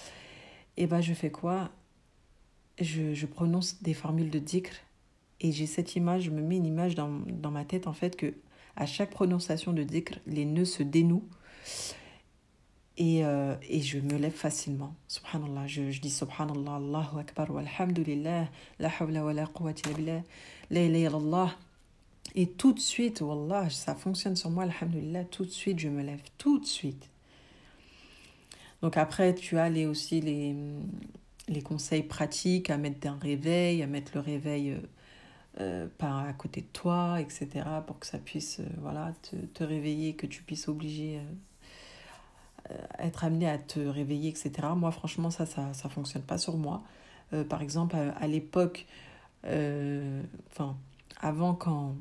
et 0.76 0.86
ben 0.86 1.00
je 1.00 1.14
fais 1.14 1.30
quoi? 1.30 1.70
Je, 2.80 3.14
je, 3.14 3.26
prononce 3.26 3.82
des 3.82 3.94
formules 3.94 4.30
de 4.30 4.38
dhikr. 4.38 4.72
Et 5.40 5.52
j'ai 5.52 5.66
cette 5.66 5.96
image, 5.96 6.24
je 6.24 6.30
me 6.30 6.42
mets 6.42 6.56
une 6.56 6.66
image 6.66 6.94
dans, 6.94 7.08
dans, 7.08 7.50
ma 7.50 7.64
tête 7.64 7.86
en 7.86 7.92
fait 7.92 8.16
que 8.16 8.34
à 8.76 8.86
chaque 8.86 9.10
prononciation 9.10 9.72
de 9.72 9.82
dhikr, 9.82 10.18
les 10.26 10.44
nœuds 10.44 10.64
se 10.64 10.82
dénouent 10.82 11.28
et, 12.98 13.24
euh, 13.24 13.54
et 13.68 13.80
je 13.80 13.98
me 13.98 14.16
lève 14.16 14.32
facilement. 14.32 14.94
Subhanallah, 15.08 15.66
je, 15.66 15.90
je 15.90 16.00
dis 16.00 16.10
Subhanallah, 16.10 16.76
Allahu 16.76 17.18
Akbar, 17.20 17.50
walhamdulillah, 17.50 18.48
la 18.78 18.90
hawla 19.00 19.24
wa 19.24 19.32
la 19.32 19.46
quwwata 19.46 19.90
billah, 19.92 20.22
la 20.70 20.82
illallah. 20.82 21.56
Et 22.34 22.48
tout 22.48 22.72
de 22.72 22.80
suite, 22.80 23.22
Wallah, 23.22 23.70
ça 23.70 23.94
fonctionne 23.94 24.36
sur 24.36 24.50
moi, 24.50 24.64
alhamdulillah, 24.64 25.24
tout 25.24 25.44
de 25.44 25.50
suite, 25.50 25.78
je 25.78 25.88
me 25.88 26.02
lève, 26.02 26.20
tout 26.36 26.58
de 26.58 26.66
suite. 26.66 27.08
Donc 28.82 28.98
après, 28.98 29.34
tu 29.34 29.56
as 29.58 29.70
les, 29.70 29.86
aussi 29.86 30.20
les, 30.20 30.54
les 31.48 31.62
conseils 31.62 32.02
pratiques 32.02 32.68
à 32.68 32.76
mettre 32.76 33.00
d'un 33.00 33.16
réveil, 33.16 33.82
à 33.82 33.86
mettre 33.86 34.12
le 34.14 34.20
réveil 34.20 34.76
euh, 35.58 35.84
euh, 35.84 35.86
par 35.98 36.18
à 36.18 36.32
côté 36.32 36.60
de 36.60 36.66
toi, 36.66 37.20
etc. 37.20 37.64
pour 37.86 37.98
que 37.98 38.06
ça 38.06 38.18
puisse 38.18 38.60
euh, 38.60 38.64
voilà, 38.78 39.12
te, 39.22 39.36
te, 39.36 39.64
réveiller, 39.64 40.14
que 40.14 40.26
tu 40.26 40.42
puisses 40.42 40.68
obliger, 40.68 41.20
être 42.98 43.24
amené 43.24 43.48
à 43.48 43.58
te 43.58 43.80
réveiller, 43.80 44.30
etc. 44.30 44.52
Moi, 44.76 44.90
franchement, 44.90 45.30
ça, 45.30 45.46
ça 45.46 45.70
ne 45.70 45.90
fonctionne 45.90 46.22
pas 46.22 46.38
sur 46.38 46.56
moi. 46.56 46.82
par 47.48 47.62
exemple, 47.62 47.96
à, 47.96 48.10
à 48.12 48.26
l'époque, 48.26 48.86
enfin, 49.44 50.76
avant 51.20 51.54
quand, 51.54 51.94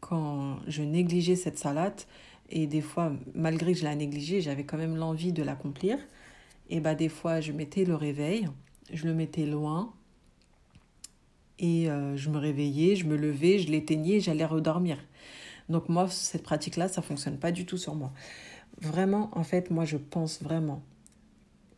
quand 0.00 0.58
je 0.68 0.82
négligeais 0.82 1.36
cette 1.36 1.58
salade, 1.58 2.02
et 2.50 2.66
des 2.66 2.82
fois, 2.82 3.12
malgré 3.34 3.72
que 3.72 3.78
je 3.78 3.84
la 3.84 3.94
négligeais, 3.94 4.42
j'avais 4.42 4.64
quand 4.64 4.76
même 4.76 4.96
l'envie 4.96 5.32
de 5.32 5.42
l'accomplir. 5.42 5.98
Et 6.68 6.80
bah, 6.80 6.94
des 6.94 7.08
fois, 7.08 7.40
je 7.40 7.52
mettais 7.52 7.84
le 7.84 7.94
réveil, 7.94 8.48
je 8.92 9.06
le 9.06 9.14
mettais 9.14 9.46
loin. 9.46 9.92
Et 11.58 11.90
euh, 11.90 12.16
je 12.16 12.30
me 12.30 12.38
réveillais, 12.38 12.96
je 12.96 13.06
me 13.06 13.16
levais, 13.16 13.58
je 13.58 13.70
l'éteignais, 13.70 14.20
j'allais 14.20 14.44
redormir. 14.44 14.98
Donc 15.68 15.88
moi, 15.88 16.08
cette 16.08 16.42
pratique-là, 16.42 16.88
ça 16.88 17.02
fonctionne 17.02 17.38
pas 17.38 17.52
du 17.52 17.66
tout 17.66 17.78
sur 17.78 17.94
moi. 17.94 18.12
Vraiment, 18.80 19.30
en 19.32 19.44
fait, 19.44 19.70
moi, 19.70 19.84
je 19.84 19.96
pense 19.96 20.42
vraiment 20.42 20.82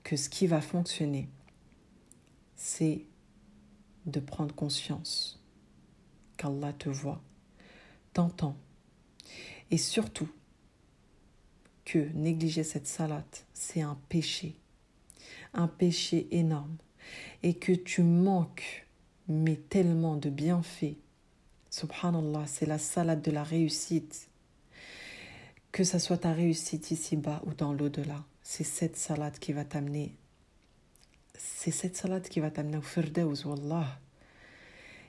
que 0.03 0.17
ce 0.17 0.29
qui 0.29 0.47
va 0.47 0.61
fonctionner, 0.61 1.29
c'est 2.57 3.05
de 4.07 4.21
prendre 4.21 4.55
conscience 4.55 5.43
qu'Allah 6.37 6.73
te 6.73 6.89
voit, 6.89 7.23
t'entend. 8.13 8.57
Et 9.71 9.79
surtout, 9.79 10.29
que 11.85 11.99
négliger 12.15 12.65
cette 12.65 12.87
salade, 12.87 13.25
c'est 13.53 13.83
un 13.83 13.99
péché, 14.09 14.57
un 15.53 15.69
péché 15.69 16.29
énorme, 16.31 16.77
et 17.43 17.55
que 17.55 17.73
tu 17.73 18.03
manques, 18.03 18.84
mais 19.29 19.57
tellement 19.57 20.17
de 20.17 20.31
bienfaits 20.31 20.97
subhanallah, 21.75 22.47
c'est 22.47 22.67
la 22.67 22.79
salade 22.79 23.23
de 23.23 23.31
la 23.31 23.43
réussite. 23.43 24.29
Que 25.73 25.83
ça 25.83 25.99
soit 25.99 26.19
ta 26.19 26.33
réussite 26.33 26.93
ici-bas 26.93 27.43
ou 27.47 27.55
dans 27.55 27.73
l'au-delà, 27.73 28.25
c'est 28.43 28.65
cette 28.65 28.97
salade 28.97 29.39
qui 29.41 29.53
va 29.53 29.65
t'amener. 29.65 30.15
C'est 31.37 31.73
cette 31.73 31.97
salade 31.97 32.29
qui 32.29 32.39
va 32.39 32.51
t'amener 32.51 32.77
au 32.77 32.83
firdaus, 32.83 33.45
wallah. 33.45 33.99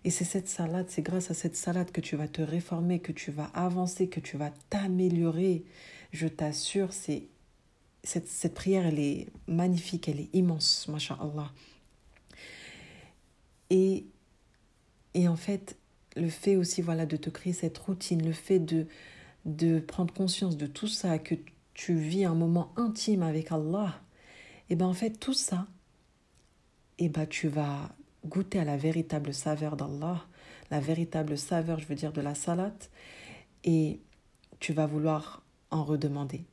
Et 0.03 0.09
c'est 0.09 0.25
cette 0.25 0.49
salade, 0.49 0.87
c'est 0.89 1.03
grâce 1.03 1.29
à 1.29 1.35
cette 1.35 1.55
salade 1.55 1.91
que 1.91 2.01
tu 2.01 2.15
vas 2.15 2.27
te 2.27 2.41
réformer, 2.41 2.99
que 2.99 3.11
tu 3.11 3.31
vas 3.31 3.51
avancer, 3.53 4.07
que 4.07 4.19
tu 4.19 4.37
vas 4.37 4.51
t'améliorer. 4.69 5.63
Je 6.13 6.27
t'assure, 6.27 6.93
c'est 6.93 7.27
cette, 8.03 8.27
cette, 8.27 8.53
prière, 8.55 8.85
elle 8.87 8.99
est 8.99 9.27
magnifique, 9.47 10.07
elle 10.09 10.19
est 10.19 10.29
immense, 10.33 10.87
masha'Allah. 10.87 11.51
Et, 13.69 14.05
et 15.13 15.27
en 15.27 15.35
fait, 15.35 15.77
le 16.15 16.29
fait 16.29 16.55
aussi 16.55 16.81
voilà, 16.81 17.05
de 17.05 17.17
te 17.17 17.29
créer 17.29 17.53
cette 17.53 17.77
routine, 17.77 18.25
le 18.25 18.31
fait 18.31 18.59
de, 18.59 18.87
de 19.45 19.79
prendre 19.79 20.13
conscience 20.13 20.57
de 20.57 20.67
tout 20.67 20.87
ça, 20.87 21.19
que 21.19 21.35
tu 21.73 21.95
vis 21.95 22.25
un 22.25 22.35
moment 22.35 22.71
intime 22.77 23.23
avec 23.23 23.51
Allah, 23.51 24.01
et 24.69 24.75
bien 24.75 24.87
en 24.87 24.93
fait, 24.93 25.11
tout 25.19 25.33
ça, 25.33 25.67
et 26.97 27.09
ben 27.09 27.25
tu 27.25 27.47
vas 27.47 27.95
goûter 28.25 28.59
à 28.59 28.63
la 28.63 28.77
véritable 28.77 29.33
saveur 29.33 29.75
d'Allah, 29.75 30.25
la 30.71 30.79
véritable 30.79 31.37
saveur, 31.37 31.79
je 31.79 31.85
veux 31.85 31.95
dire, 31.95 32.13
de 32.13 32.21
la 32.21 32.33
salade, 32.33 32.85
et 33.63 33.99
tu 34.59 34.73
vas 34.73 34.85
vouloir 34.85 35.43
en 35.69 35.83
redemander. 35.83 36.45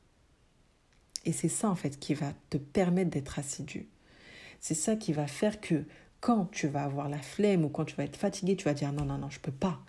Et 1.25 1.31
c'est 1.31 1.49
ça, 1.49 1.69
en 1.69 1.75
fait, 1.75 1.99
qui 1.99 2.13
va 2.13 2.33
te 2.49 2.57
permettre 2.57 3.11
d'être 3.11 3.39
assidu. 3.39 3.87
C'est 4.59 4.73
ça 4.73 4.95
qui 4.95 5.13
va 5.13 5.27
faire 5.27 5.61
que 5.61 5.85
quand 6.23 6.45
tu 6.51 6.69
vas 6.69 6.85
avoir 6.85 7.09
la 7.09 7.17
flemme 7.17 7.65
ou 7.65 7.69
quand 7.69 7.83
tu 7.83 7.97
vas 7.97 8.05
être 8.05 8.15
fatigué, 8.15 8.55
tu 8.55 8.63
vas 8.63 8.73
dire 8.73 8.93
non, 8.93 9.03
non, 9.03 9.17
non, 9.17 9.29
je 9.29 9.41
peux 9.41 9.51
pas. 9.51 9.81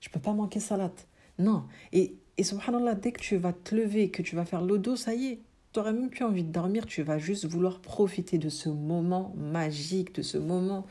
Je 0.00 0.08
peux 0.08 0.18
pas 0.18 0.32
manquer 0.32 0.58
salade. 0.58 0.98
Non. 1.38 1.64
Et, 1.92 2.16
et 2.38 2.42
subhanallah, 2.42 2.96
dès 2.96 3.12
que 3.12 3.20
tu 3.20 3.36
vas 3.36 3.52
te 3.52 3.72
lever, 3.72 4.10
que 4.10 4.20
tu 4.20 4.34
vas 4.34 4.44
faire 4.44 4.62
l'odo, 4.62 4.96
ça 4.96 5.14
y 5.14 5.26
est, 5.26 5.40
tu 5.72 5.78
n'auras 5.78 5.92
même 5.92 6.10
plus 6.10 6.24
envie 6.24 6.42
de 6.42 6.50
dormir, 6.50 6.86
tu 6.86 7.02
vas 7.02 7.18
juste 7.18 7.46
vouloir 7.46 7.78
profiter 7.78 8.36
de 8.36 8.48
ce 8.48 8.68
moment 8.68 9.32
magique, 9.36 10.12
de 10.12 10.22
ce 10.22 10.38
moment 10.38 10.86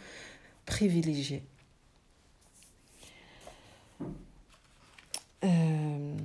privilégié. 0.65 1.43
Euh, 5.43 6.15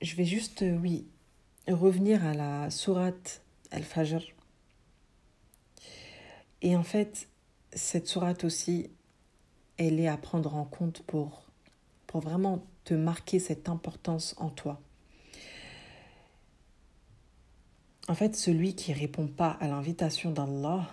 je 0.00 0.14
vais 0.14 0.24
juste, 0.24 0.62
euh, 0.62 0.78
oui, 0.80 1.08
revenir 1.66 2.24
à 2.24 2.34
la 2.34 2.70
sourate 2.70 3.42
Al-Fajr. 3.72 4.37
Et 6.62 6.76
en 6.76 6.82
fait, 6.82 7.28
cette 7.72 8.08
sourate 8.08 8.44
aussi, 8.44 8.90
elle 9.76 10.00
est 10.00 10.08
à 10.08 10.16
prendre 10.16 10.54
en 10.56 10.64
compte 10.64 11.02
pour, 11.02 11.44
pour 12.06 12.20
vraiment 12.20 12.64
te 12.84 12.94
marquer 12.94 13.38
cette 13.38 13.68
importance 13.68 14.34
en 14.38 14.50
toi. 14.50 14.80
En 18.08 18.14
fait, 18.14 18.34
celui 18.34 18.74
qui 18.74 18.92
répond 18.92 19.26
pas 19.28 19.50
à 19.60 19.68
l'invitation 19.68 20.30
d'Allah, 20.30 20.88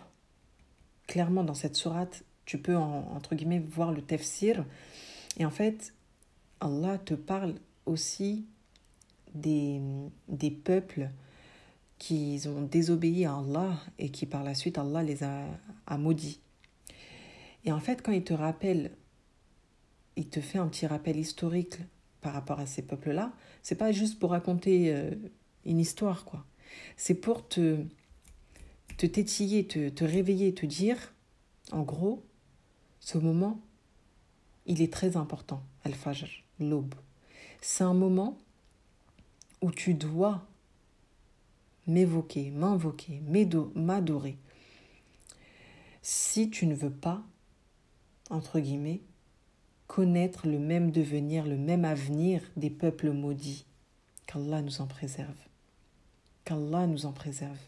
clairement 1.08 1.44
dans 1.44 1.54
cette 1.54 1.76
sourate, 1.76 2.24
tu 2.46 2.58
peux 2.58 2.76
entre 2.76 3.36
guillemets 3.36 3.60
voir 3.60 3.92
le 3.92 4.02
tafsir. 4.02 4.66
Et 5.38 5.46
en 5.46 5.50
fait, 5.50 5.94
Allah 6.60 6.98
te 6.98 7.14
parle 7.14 7.56
aussi 7.86 8.46
des, 9.34 9.82
des 10.28 10.52
peuples 10.52 11.10
qui 11.98 12.42
ont 12.48 12.64
désobéi 12.64 13.26
à 13.26 13.38
Allah 13.38 13.80
et 14.00 14.10
qui 14.10 14.26
par 14.26 14.44
la 14.44 14.54
suite 14.54 14.78
Allah 14.78 15.04
les 15.04 15.24
a, 15.24 15.46
a 15.88 15.98
maudits. 15.98 16.40
Et 17.64 17.72
en 17.72 17.80
fait, 17.80 18.02
quand 18.02 18.12
il 18.12 18.24
te 18.24 18.34
rappelle, 18.34 18.92
il 20.16 20.28
te 20.28 20.40
fait 20.40 20.60
un 20.60 20.68
petit 20.68 20.86
rappel 20.86 21.18
historique 21.18 21.78
par 22.22 22.34
rapport 22.34 22.60
à 22.60 22.66
ces 22.66 22.82
peuples-là, 22.82 23.34
c'est 23.62 23.76
pas 23.76 23.92
juste 23.92 24.20
pour 24.20 24.32
raconter 24.32 24.94
euh, 24.94 25.12
une 25.66 25.80
histoire, 25.80 26.26
quoi. 26.26 26.46
C'est 26.98 27.16
pour 27.16 27.48
te, 27.48 27.78
te 28.98 29.06
tétiller, 29.06 29.68
te, 29.68 29.90
te 29.90 30.04
réveiller, 30.04 30.54
te 30.54 30.66
dire, 30.66 31.14
en 31.72 31.84
gros, 31.84 32.24
ce 33.00 33.18
moment, 33.18 33.60
il 34.66 34.82
est 34.82 34.92
très 34.92 35.18
important, 35.18 35.64
Al-Fajr, 35.84 36.28
l'aube. 36.60 36.96
C'est 37.62 37.84
un 37.84 37.94
moment 37.94 38.38
où 39.62 39.72
tu 39.72 39.94
dois 39.94 40.48
m'évoquer, 41.88 42.52
m'invoquer, 42.52 43.22
m'adorer. 43.76 44.38
Si 46.02 46.50
tu 46.50 46.68
ne 46.68 46.76
veux 46.76 46.92
pas, 46.92 47.24
entre 48.30 48.60
guillemets, 48.60 49.02
connaître 49.88 50.48
le 50.48 50.60
même 50.60 50.92
devenir, 50.92 51.46
le 51.46 51.58
même 51.58 51.86
avenir 51.86 52.42
des 52.56 52.70
peuples 52.70 53.12
maudits, 53.12 53.66
qu'Allah 54.26 54.62
nous 54.62 54.82
en 54.82 54.88
préserve. 54.88 55.38
Qu'Allah 56.44 56.88
nous 56.88 57.06
en 57.06 57.12
préserve. 57.12 57.60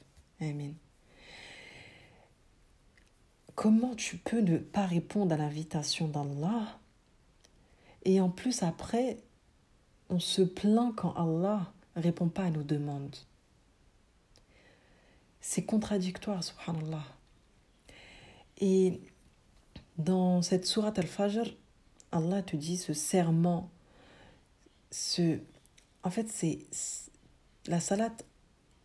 Amen. 0.41 0.75
Comment 3.55 3.95
tu 3.95 4.17
peux 4.17 4.41
ne 4.41 4.57
pas 4.57 4.85
répondre 4.85 5.33
à 5.33 5.37
l'invitation 5.37 6.07
d'Allah? 6.07 6.79
Et 8.05 8.21
en 8.21 8.29
plus 8.29 8.61
après, 8.61 9.17
on 10.09 10.19
se 10.19 10.41
plaint 10.43 10.93
quand 10.95 11.13
Allah 11.15 11.71
répond 11.95 12.29
pas 12.29 12.43
à 12.43 12.49
nos 12.51 12.63
demandes. 12.63 13.15
C'est 15.49 15.63
contradictoire, 15.63 16.43
subhanallah. 16.43 17.05
Et 18.57 18.99
dans 19.97 20.41
cette 20.41 20.65
sourate 20.65 20.99
Al-Fajr, 20.99 21.55
Allah 22.11 22.43
te 22.43 22.57
dit 22.57 22.75
ce 22.75 22.93
serment, 22.93 23.71
ce... 24.91 25.39
En 26.03 26.09
fait, 26.09 26.27
c'est 26.27 26.59
la 27.65 27.79
salat 27.79 28.11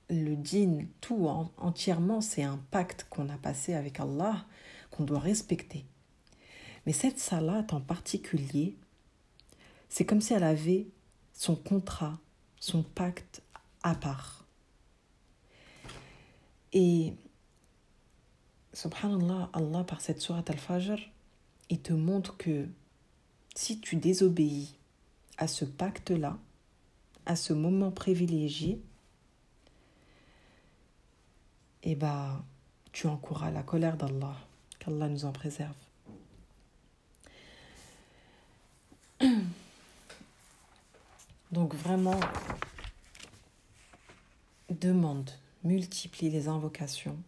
le 0.09 0.37
dîne, 0.37 0.87
tout 1.01 1.27
entièrement, 1.57 2.21
c'est 2.21 2.45
un 2.45 2.59
pacte 2.71 3.09
qu'on 3.11 3.29
a 3.29 3.39
passé 3.39 3.75
avec 3.75 3.99
Allah, 3.99 4.47
qu'on 4.93 5.03
doit 5.03 5.19
respecter. 5.19 5.85
Mais 6.87 6.93
cette 6.93 7.19
salat 7.19 7.67
en 7.73 7.81
particulier, 7.81 8.77
c'est 9.89 10.05
comme 10.05 10.21
si 10.21 10.33
elle 10.33 10.45
avait 10.45 10.87
son 11.33 11.57
contrat, 11.57 12.21
son 12.61 12.85
pacte 12.85 13.43
à 13.83 13.97
part. 13.97 14.42
Et 16.73 17.15
subhanallah, 18.73 19.51
Allah 19.53 19.85
par 19.85 20.01
cette 20.01 20.21
sourate 20.21 20.51
al-Fajr, 20.51 20.99
il 21.69 21.81
te 21.81 21.93
montre 21.93 22.37
que 22.37 22.69
si 23.55 23.81
tu 23.81 23.97
désobéis 23.97 24.75
à 25.39 25.47
ce 25.47 25.65
pacte-là, 25.65 26.39
à 27.27 27.37
ce 27.37 27.53
moment 27.53 27.91
privilégié, 27.91 28.81
eh 31.83 31.95
bien, 31.95 32.45
tu 32.93 33.07
encourras 33.07 33.51
la 33.51 33.63
colère 33.63 33.97
d'Allah. 33.97 34.37
Qu'Allah 34.79 35.09
nous 35.09 35.25
en 35.25 35.33
préserve. 35.33 35.75
Donc 41.53 41.75
vraiment, 41.75 42.19
demande, 44.71 45.31
multiplie 45.65 46.31
les 46.31 46.49
invocations 46.49 47.19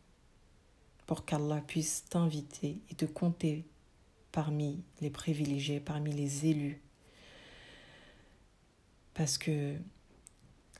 pour 1.06 1.24
qu'Allah 1.24 1.60
puisse 1.66 2.04
t'inviter 2.08 2.78
et 2.90 2.94
te 2.94 3.04
compter 3.04 3.64
parmi 4.32 4.82
les 5.00 5.10
privilégiés, 5.10 5.80
parmi 5.80 6.12
les 6.12 6.46
élus. 6.46 6.80
Parce 9.12 9.38
que 9.38 9.76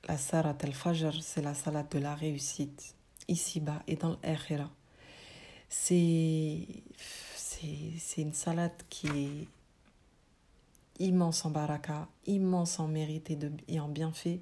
la 0.09 0.19
salat 0.19 0.57
al-fajr, 0.61 1.23
c'est 1.23 1.43
la 1.43 1.55
salat 1.55 1.85
de 1.85 1.99
la 1.99 2.15
réussite 2.15 2.95
ici-bas 3.29 3.83
et 3.87 3.97
dans 3.97 4.19
l'akhira. 4.23 4.71
C'est, 5.69 6.67
c'est, 7.37 8.23
une 8.23 8.33
salade 8.33 8.73
qui 8.91 9.07
est 9.09 9.49
immense 10.99 11.45
en 11.45 11.51
baraka, 11.51 12.09
immense 12.27 12.79
en 12.79 12.87
mérite 12.87 13.31
et, 13.31 13.37
de, 13.37 13.51
et 13.69 13.81
en 13.81 13.89
bienfait. 13.89 14.41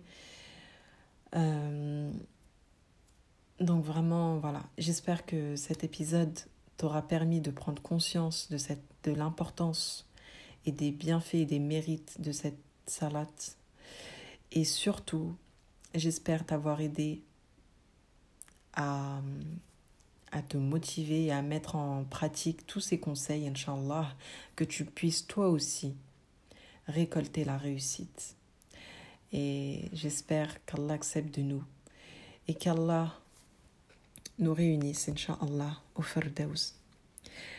Euh, 1.35 2.13
donc 3.63 3.85
vraiment, 3.85 4.39
voilà, 4.39 4.63
j'espère 4.79 5.25
que 5.25 5.57
cet 5.57 5.85
épisode 5.85 6.39
t'aura 6.77 7.03
permis 7.03 7.41
de 7.41 7.51
prendre 7.51 7.81
conscience 7.83 8.51
de, 8.51 8.59
cette, 8.59 8.83
de 9.05 9.13
l'importance 9.13 10.09
et 10.67 10.73
des 10.73 10.91
bienfaits 10.91 11.35
et 11.35 11.45
des 11.45 11.59
mérites 11.59 12.21
de 12.21 12.33
cette 12.33 12.59
salade. 12.87 13.29
Et 14.51 14.65
surtout, 14.65 15.35
j'espère 15.95 16.45
t'avoir 16.45 16.81
aidé 16.81 17.23
à, 18.75 19.21
à 20.33 20.43
te 20.43 20.57
motiver 20.57 21.27
et 21.27 21.33
à 21.33 21.43
mettre 21.43 21.77
en 21.77 22.05
pratique 22.05 22.67
tous 22.67 22.81
ces 22.81 22.99
conseils, 22.99 23.47
Inch'Allah, 23.47 24.15
que 24.57 24.65
tu 24.65 24.85
puisses 24.85 25.27
toi 25.27 25.49
aussi 25.49 25.95
récolter 26.87 27.45
la 27.45 27.59
réussite. 27.59 28.37
Et 29.33 29.89
j'espère 29.93 30.65
qu'Allah 30.65 30.95
accepte 30.95 31.39
de 31.39 31.43
nous 31.43 31.65
et 32.49 32.55
qu'Allah 32.55 33.22
nous 34.39 34.55
réunisse, 34.55 35.09
Inch'Allah, 35.09 35.77
au 35.95 36.03
Firdaus. 36.03 36.75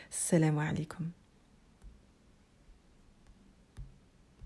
Salam 0.09 0.57
alaikum. 0.59 1.11